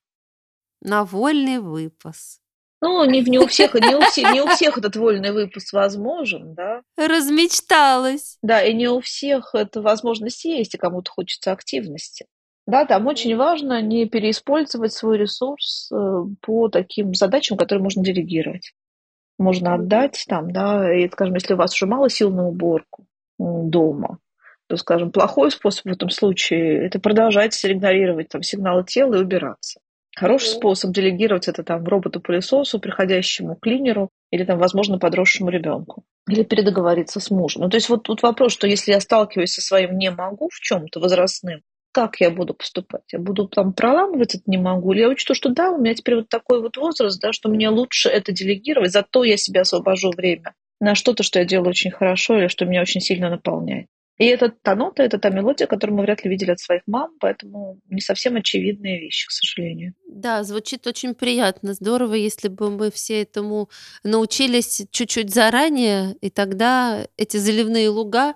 На 0.81 1.05
вольный 1.05 1.59
выпас. 1.59 2.39
Ну, 2.83 3.05
не, 3.05 3.21
не, 3.21 3.37
у 3.37 3.45
всех, 3.45 3.75
не, 3.75 3.95
у 3.95 4.01
всех, 4.01 4.33
не 4.33 4.41
у 4.41 4.47
всех 4.47 4.79
этот 4.79 4.95
вольный 4.95 5.31
выпуск 5.31 5.71
возможен, 5.71 6.55
да. 6.55 6.81
Размечталась. 6.97 8.39
Да, 8.41 8.63
и 8.63 8.73
не 8.73 8.87
у 8.87 9.01
всех 9.01 9.53
эта 9.53 9.81
возможность 9.81 10.43
есть, 10.45 10.73
и 10.73 10.79
кому-то 10.79 11.11
хочется 11.11 11.51
активности. 11.51 12.25
Да, 12.65 12.85
там 12.85 13.05
очень 13.05 13.35
важно 13.35 13.81
не 13.83 14.07
переиспользовать 14.07 14.93
свой 14.93 15.19
ресурс 15.19 15.91
э, 15.91 16.23
по 16.41 16.69
таким 16.69 17.13
задачам, 17.13 17.55
которые 17.55 17.83
можно 17.83 18.03
делегировать. 18.03 18.73
Можно 19.41 19.73
отдать 19.73 20.23
там, 20.27 20.51
да, 20.51 20.93
и, 20.93 21.09
скажем, 21.09 21.33
если 21.33 21.55
у 21.55 21.57
вас 21.57 21.73
уже 21.73 21.87
мало 21.87 22.11
сил 22.11 22.29
на 22.29 22.47
уборку 22.47 23.07
дома, 23.39 24.19
то, 24.67 24.77
скажем, 24.77 25.11
плохой 25.11 25.49
способ 25.49 25.85
в 25.85 25.91
этом 25.91 26.11
случае– 26.11 26.85
это 26.85 26.99
продолжать 26.99 27.59
игнорировать 27.65 28.29
там 28.29 28.43
сигналы 28.43 28.83
тела 28.83 29.15
и 29.15 29.23
убираться. 29.23 29.79
Хороший 30.15 30.49
способ 30.49 30.91
делегировать 30.91 31.47
это 31.47 31.63
там 31.63 31.83
роботу-пылесосу, 31.83 32.79
приходящему 32.79 33.55
клинеру 33.55 34.11
или 34.29 34.43
там, 34.43 34.59
возможно, 34.59 34.99
подросшему 34.99 35.49
ребенку. 35.49 36.03
Или 36.29 36.43
передоговориться 36.43 37.19
с 37.19 37.31
мужем. 37.31 37.63
Ну, 37.63 37.69
то 37.69 37.77
есть 37.77 37.89
вот 37.89 38.03
тут 38.03 38.21
вопрос, 38.21 38.53
что 38.53 38.67
если 38.67 38.91
я 38.91 38.99
сталкиваюсь 38.99 39.53
со 39.53 39.61
своим 39.61 39.97
«не 39.97 40.11
могу» 40.11 40.49
в 40.53 40.59
чем-то 40.59 40.99
возрастным, 40.99 41.61
как 41.91 42.21
я 42.21 42.29
буду 42.29 42.53
поступать? 42.53 43.03
Я 43.11 43.19
буду 43.19 43.47
там 43.47 43.73
проламывать 43.73 44.35
это 44.35 44.43
не 44.47 44.57
могу? 44.57 44.93
Или 44.93 45.01
я 45.01 45.09
учту, 45.09 45.33
что 45.33 45.49
да, 45.49 45.71
у 45.71 45.77
меня 45.77 45.93
теперь 45.93 46.15
вот 46.15 46.29
такой 46.29 46.61
вот 46.61 46.77
возраст, 46.77 47.19
да, 47.21 47.33
что 47.33 47.49
мне 47.49 47.69
лучше 47.69 48.09
это 48.09 48.31
делегировать, 48.31 48.91
зато 48.91 49.23
я 49.23 49.37
себе 49.37 49.61
освобожу 49.61 50.11
время 50.11 50.53
на 50.79 50.95
что-то, 50.95 51.23
что 51.23 51.39
я 51.39 51.45
делаю 51.45 51.69
очень 51.69 51.91
хорошо 51.91 52.37
или 52.37 52.47
что 52.47 52.65
меня 52.65 52.81
очень 52.81 53.01
сильно 53.01 53.29
наполняет. 53.29 53.87
И 54.17 54.25
это 54.25 54.49
та 54.49 54.75
нота, 54.75 55.01
это 55.01 55.17
та 55.17 55.29
мелодия, 55.29 55.65
которую 55.65 55.97
мы 55.97 56.03
вряд 56.03 56.23
ли 56.23 56.29
видели 56.29 56.51
от 56.51 56.59
своих 56.59 56.83
мам, 56.85 57.09
поэтому 57.19 57.79
не 57.89 58.01
совсем 58.01 58.35
очевидные 58.35 58.99
вещи, 58.99 59.27
к 59.27 59.31
сожалению. 59.31 59.95
Да, 60.07 60.43
звучит 60.43 60.85
очень 60.85 61.15
приятно. 61.15 61.73
Здорово, 61.73 62.13
если 62.13 62.47
бы 62.47 62.69
мы 62.69 62.91
все 62.91 63.23
этому 63.23 63.69
научились 64.03 64.85
чуть-чуть 64.91 65.33
заранее, 65.33 66.15
и 66.21 66.29
тогда 66.29 67.07
эти 67.17 67.37
заливные 67.37 67.89
луга 67.89 68.35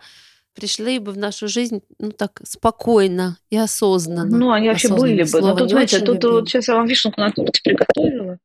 пришли 0.56 1.00
бы 1.00 1.12
в 1.12 1.18
нашу 1.18 1.48
жизнь, 1.48 1.82
ну 2.00 2.12
так, 2.12 2.42
спокойно 2.44 3.38
и 3.50 3.58
осознанно. 3.58 4.38
Ну, 4.38 4.52
они 4.52 4.70
вообще 4.70 4.90
были 4.90 5.24
бы. 5.24 5.42
Но 5.42 5.56
тут, 5.56 5.70
знаете, 5.70 6.00
тут 6.00 6.24
вот 6.24 6.50
сейчас 6.50 6.68
я 6.68 6.76
вам 6.76 6.88
вишенку 6.88 7.20
на 7.22 7.32
торте 7.32 7.62
приготовила. 7.64 8.40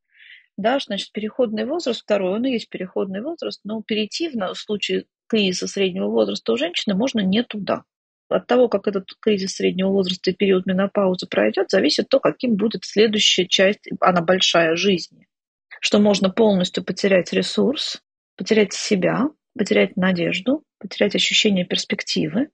Да, 0.57 0.77
значит, 0.79 1.11
переходный 1.11 1.65
возраст 1.65 2.01
второй, 2.01 2.35
он 2.35 2.45
и 2.45 2.51
есть 2.51 2.69
переходный 2.69 3.21
возраст, 3.21 3.61
но 3.63 3.81
перейти 3.81 4.29
в, 4.29 4.35
в 4.35 4.55
случае 4.55 5.05
кризиса 5.27 5.67
среднего 5.67 6.07
возраста 6.07 6.51
у 6.51 6.57
женщины 6.57 6.93
можно 6.93 7.21
не 7.21 7.41
туда. 7.41 7.83
От 8.29 8.47
того, 8.47 8.69
как 8.69 8.87
этот 8.87 9.07
кризис 9.19 9.55
среднего 9.55 9.89
возраста 9.89 10.31
и 10.31 10.33
период 10.33 10.65
менопаузы 10.65 11.27
пройдет, 11.27 11.69
зависит 11.69 12.09
то, 12.09 12.19
каким 12.19 12.55
будет 12.55 12.85
следующая 12.85 13.47
часть, 13.47 13.89
она 13.99 14.21
большая, 14.21 14.75
жизни. 14.75 15.27
Что 15.79 15.99
можно 15.99 16.29
полностью 16.29 16.83
потерять 16.83 17.33
ресурс, 17.33 18.01
потерять 18.37 18.73
себя, 18.73 19.29
потерять 19.57 19.97
надежду, 19.97 20.63
потерять 20.81 21.15
ощущение 21.15 21.65
перспективы 21.65 22.49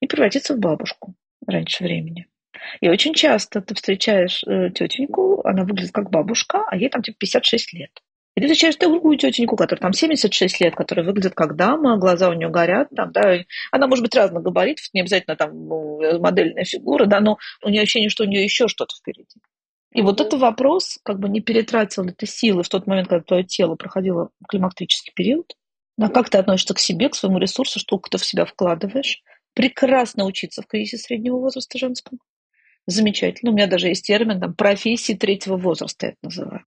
и 0.00 0.06
превратиться 0.06 0.54
в 0.54 0.58
бабушку 0.58 1.14
раньше 1.46 1.84
времени. 1.84 2.26
И 2.80 2.88
очень 2.88 3.14
часто 3.14 3.60
ты 3.60 3.74
встречаешь 3.74 4.44
э, 4.44 4.70
тетеньку, 4.70 5.42
она 5.44 5.64
выглядит 5.64 5.92
как 5.92 6.10
бабушка, 6.10 6.64
а 6.68 6.76
ей 6.76 6.88
там 6.88 7.02
типа 7.02 7.18
56 7.18 7.72
лет. 7.74 7.90
И 8.34 8.40
ты 8.40 8.46
встречаешь 8.46 8.76
другую 8.76 9.18
тетеньку, 9.18 9.56
которая 9.56 9.80
там 9.80 9.92
76 9.92 10.60
лет, 10.60 10.74
которая 10.74 11.04
выглядит 11.04 11.34
как 11.34 11.54
дама, 11.54 11.98
глаза 11.98 12.30
у 12.30 12.32
нее 12.32 12.48
горят, 12.48 12.88
там, 12.96 13.12
да, 13.12 13.40
она 13.70 13.86
может 13.86 14.02
быть 14.02 14.14
разных 14.14 14.42
габаритов, 14.42 14.86
не 14.94 15.02
обязательно 15.02 15.36
там 15.36 15.50
ну, 15.52 16.18
модельная 16.18 16.64
фигура, 16.64 17.04
да, 17.04 17.20
но 17.20 17.38
у 17.62 17.68
нее 17.68 17.82
ощущение, 17.82 18.08
что 18.08 18.24
у 18.24 18.26
нее 18.26 18.42
еще 18.42 18.68
что-то 18.68 18.94
впереди. 18.96 19.40
И 19.92 20.00
вот 20.00 20.22
это 20.22 20.38
вопрос, 20.38 20.98
как 21.02 21.18
бы 21.18 21.28
не 21.28 21.42
перетратил 21.42 22.04
ли 22.04 22.12
ты 22.12 22.26
силы 22.26 22.62
в 22.62 22.68
тот 22.70 22.86
момент, 22.86 23.08
когда 23.08 23.22
твое 23.22 23.44
тело 23.44 23.74
проходило 23.74 24.30
климактерический 24.48 25.12
период, 25.14 25.52
да, 25.96 26.08
как 26.08 26.30
ты 26.30 26.38
относишься 26.38 26.74
к 26.74 26.78
себе, 26.78 27.08
к 27.08 27.14
своему 27.14 27.38
ресурсу, 27.38 27.78
что 27.78 27.98
ты 27.98 28.18
в 28.18 28.24
себя 28.24 28.44
вкладываешь. 28.44 29.22
Прекрасно 29.54 30.24
учиться 30.24 30.62
в 30.62 30.66
кризисе 30.66 30.98
среднего 30.98 31.36
возраста 31.36 31.78
женском. 31.78 32.18
Замечательно. 32.86 33.52
У 33.52 33.54
меня 33.54 33.66
даже 33.66 33.88
есть 33.88 34.06
термин 34.06 34.40
там, 34.40 34.54
профессии 34.54 35.12
третьего 35.12 35.56
возраста, 35.56 36.06
я 36.06 36.12
это 36.12 36.18
называю. 36.22 36.64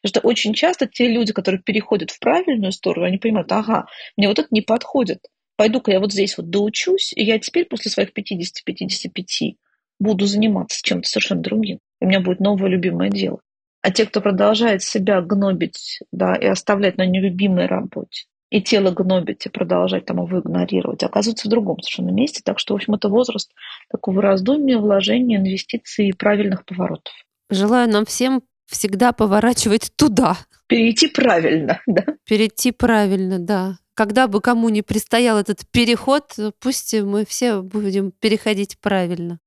Потому 0.00 0.20
что 0.20 0.20
очень 0.20 0.54
часто 0.54 0.86
те 0.86 1.08
люди, 1.08 1.32
которые 1.32 1.60
переходят 1.60 2.10
в 2.10 2.20
правильную 2.20 2.72
сторону, 2.72 3.06
они 3.06 3.18
понимают, 3.18 3.50
ага, 3.50 3.86
мне 4.16 4.28
вот 4.28 4.38
это 4.38 4.48
не 4.52 4.62
подходит. 4.62 5.26
Пойду-ка 5.56 5.90
я 5.90 5.98
вот 5.98 6.12
здесь 6.12 6.38
вот 6.38 6.50
доучусь, 6.50 7.12
и 7.12 7.24
я 7.24 7.38
теперь 7.40 7.64
после 7.64 7.90
своих 7.90 8.10
50-55 8.16 9.56
буду 9.98 10.26
заниматься 10.26 10.80
чем-то 10.82 11.08
совершенно 11.08 11.42
другим. 11.42 11.80
У 12.00 12.06
меня 12.06 12.20
будет 12.20 12.38
новое 12.38 12.70
любимое 12.70 13.10
дело. 13.10 13.40
А 13.82 13.90
те, 13.90 14.06
кто 14.06 14.20
продолжает 14.20 14.82
себя 14.82 15.20
гнобить 15.20 16.00
да, 16.12 16.36
и 16.36 16.46
оставлять 16.46 16.96
на 16.96 17.06
нелюбимой 17.06 17.66
работе, 17.66 18.26
и 18.50 18.62
тело 18.62 18.90
гнобить 18.90 19.46
и 19.46 19.50
продолжать 19.50 20.06
там 20.06 20.24
его 20.24 20.40
игнорировать, 20.40 21.02
оказываются 21.02 21.48
в 21.48 21.50
другом 21.50 21.80
совершенно 21.80 22.10
месте. 22.10 22.40
Так 22.44 22.58
что, 22.58 22.74
в 22.74 22.76
общем, 22.76 22.94
это 22.94 23.08
возраст 23.08 23.50
такого 23.90 24.22
раздумья, 24.22 24.78
вложения, 24.78 25.36
инвестиций 25.36 26.08
и 26.08 26.12
правильных 26.12 26.64
поворотов. 26.64 27.12
Желаю 27.50 27.88
нам 27.90 28.04
всем 28.04 28.42
всегда 28.66 29.12
поворачивать 29.12 29.92
туда. 29.96 30.36
Перейти 30.66 31.08
правильно, 31.08 31.80
да? 31.86 32.04
Перейти 32.24 32.72
правильно, 32.72 33.38
да. 33.38 33.78
Когда 33.94 34.28
бы 34.28 34.40
кому 34.40 34.68
ни 34.68 34.80
предстоял 34.80 35.38
этот 35.38 35.68
переход, 35.70 36.36
пусть 36.60 36.94
мы 36.94 37.24
все 37.26 37.62
будем 37.62 38.12
переходить 38.12 38.78
правильно. 38.80 39.40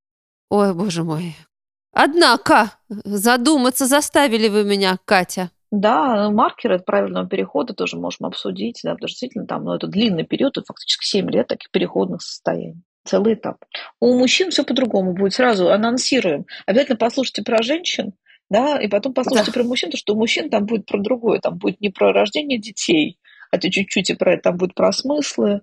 Ой, 0.49 0.73
боже 0.73 1.03
мой. 1.03 1.35
Однако, 1.93 2.73
задуматься 2.89 3.85
заставили 3.85 4.49
вы 4.49 4.63
меня, 4.63 4.97
Катя. 5.05 5.51
Да, 5.71 6.29
маркеры 6.29 6.79
правильного 6.79 7.27
перехода 7.27 7.73
тоже 7.73 7.97
можем 7.97 8.25
обсудить, 8.25 8.81
да, 8.84 8.91
потому 8.91 9.07
что 9.07 9.13
действительно 9.13 9.47
там, 9.47 9.63
ну, 9.63 9.73
это 9.73 9.88
длинный 9.88 10.25
период, 10.25 10.57
это 10.57 10.65
фактически 10.67 11.05
7 11.05 11.29
лет 11.31 11.47
таких 11.47 11.71
переходных 11.71 12.21
состояний. 12.21 12.84
Целый 13.05 13.36
этап. 13.36 13.55
У 13.99 14.13
мужчин 14.17 14.51
все 14.51 14.63
по-другому 14.63 15.13
будет. 15.13 15.34
Сразу 15.34 15.71
анонсируем. 15.71 16.45
Обязательно 16.65 16.97
послушайте 16.97 17.41
про 17.41 17.63
женщин, 17.63 18.13
да, 18.49 18.79
и 18.79 18.89
потом 18.89 19.13
послушайте 19.13 19.51
да. 19.51 19.60
про 19.60 19.63
мужчин, 19.63 19.88
потому 19.89 19.99
что 19.99 20.13
у 20.13 20.17
мужчин 20.17 20.49
там 20.49 20.65
будет 20.65 20.86
про 20.86 21.01
другое, 21.01 21.39
там 21.39 21.57
будет 21.57 21.79
не 21.79 21.89
про 21.89 22.12
рождение 22.12 22.60
детей, 22.60 23.17
хотя 23.49 23.69
чуть-чуть 23.69 24.10
и 24.10 24.15
про 24.15 24.34
это, 24.34 24.43
там 24.43 24.57
будет 24.57 24.75
про 24.75 24.91
смыслы, 24.91 25.62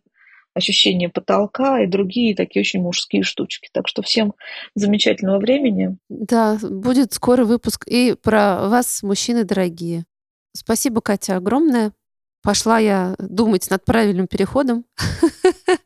ощущение 0.58 1.08
потолка 1.08 1.80
и 1.80 1.86
другие 1.86 2.34
такие 2.34 2.60
очень 2.60 2.82
мужские 2.82 3.22
штучки. 3.22 3.68
Так 3.72 3.88
что 3.88 4.02
всем 4.02 4.34
замечательного 4.74 5.38
времени. 5.38 5.96
Да, 6.08 6.58
будет 6.62 7.12
скоро 7.12 7.44
выпуск 7.44 7.84
и 7.86 8.14
про 8.20 8.68
вас, 8.68 9.02
мужчины 9.02 9.44
дорогие. 9.44 10.04
Спасибо, 10.52 11.00
Катя, 11.00 11.36
огромное. 11.36 11.92
Пошла 12.42 12.78
я 12.78 13.14
думать 13.18 13.68
над 13.70 13.84
правильным 13.84 14.26
переходом. 14.26 14.84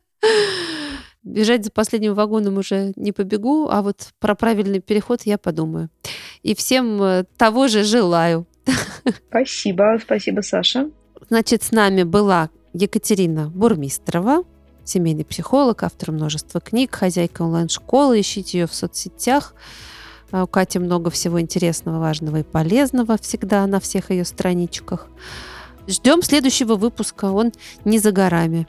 Бежать 1.23 1.63
за 1.63 1.71
последним 1.71 2.15
вагоном 2.15 2.57
уже 2.57 2.91
не 2.95 3.11
побегу, 3.11 3.69
а 3.69 3.81
вот 3.81 4.09
про 4.19 4.35
правильный 4.35 4.81
переход 4.81 5.21
я 5.23 5.37
подумаю. 5.37 5.89
И 6.41 6.53
всем 6.53 7.01
э, 7.01 7.23
того 7.37 7.69
же 7.69 7.83
желаю. 7.83 8.45
Спасибо, 9.29 9.97
спасибо, 10.01 10.41
Саша. 10.41 10.89
Значит, 11.29 11.63
с 11.63 11.71
нами 11.71 12.03
была 12.03 12.49
Екатерина 12.73 13.49
Бурмистрова, 13.49 14.43
семейный 14.83 15.25
психолог, 15.25 15.83
автор 15.83 16.11
множества 16.11 16.59
книг, 16.59 16.95
хозяйка 16.95 17.43
онлайн-школы. 17.43 18.19
Ищите 18.19 18.59
ее 18.59 18.67
в 18.67 18.73
соцсетях. 18.73 19.55
А 20.31 20.43
у 20.43 20.47
Кати 20.47 20.79
много 20.79 21.11
всего 21.11 21.39
интересного, 21.39 21.99
важного 21.99 22.37
и 22.37 22.43
полезного 22.43 23.17
всегда 23.17 23.65
на 23.67 23.79
всех 23.79 24.09
ее 24.09 24.25
страничках. 24.25 25.07
Ждем 25.87 26.21
следующего 26.23 26.75
выпуска. 26.75 27.25
Он 27.25 27.51
не 27.85 27.99
за 27.99 28.11
горами 28.11 28.67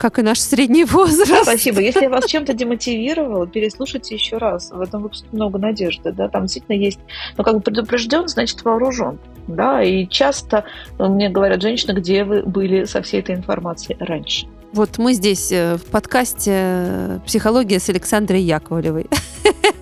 как 0.00 0.18
и 0.18 0.22
наш 0.22 0.40
средний 0.40 0.84
возраст. 0.86 1.42
Спасибо. 1.42 1.80
Если 1.80 2.04
я 2.04 2.08
вас 2.08 2.24
чем-то 2.24 2.54
демотивировала, 2.54 3.46
переслушайте 3.46 4.14
еще 4.14 4.38
раз. 4.38 4.70
В 4.70 4.80
этом 4.80 5.02
выпуске 5.02 5.28
много 5.30 5.58
надежды. 5.58 6.10
Да? 6.10 6.28
Там 6.28 6.44
действительно 6.44 6.76
есть, 6.76 6.98
ну, 7.36 7.44
как 7.44 7.56
бы 7.56 7.60
предупрежден, 7.60 8.26
значит 8.26 8.64
вооружен. 8.64 9.18
Да? 9.46 9.82
И 9.82 10.06
часто 10.08 10.64
мне 10.98 11.28
говорят 11.28 11.60
женщины, 11.60 11.92
где 11.92 12.24
вы 12.24 12.42
были 12.42 12.84
со 12.84 13.02
всей 13.02 13.20
этой 13.20 13.34
информацией 13.34 13.98
раньше. 14.00 14.46
Вот 14.72 14.98
мы 14.98 15.14
здесь 15.14 15.50
э, 15.50 15.76
в 15.76 15.84
подкасте 15.86 16.52
э, 16.54 17.18
«Психология» 17.26 17.80
с 17.80 17.88
Александрой 17.88 18.40
Яковлевой. 18.42 19.06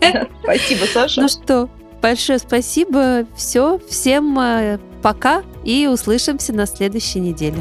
Спасибо, 0.43 0.87
Саша. 0.93 1.23
Ну 1.23 1.29
что, 1.29 1.69
большое 2.01 2.39
спасибо. 2.39 3.27
Все, 3.37 3.79
всем 3.89 4.39
э, 4.39 4.79
пока 5.03 5.43
и 5.65 5.87
услышимся 5.87 6.55
на 6.55 6.67
следующей 6.67 7.21
неделе. 7.21 7.59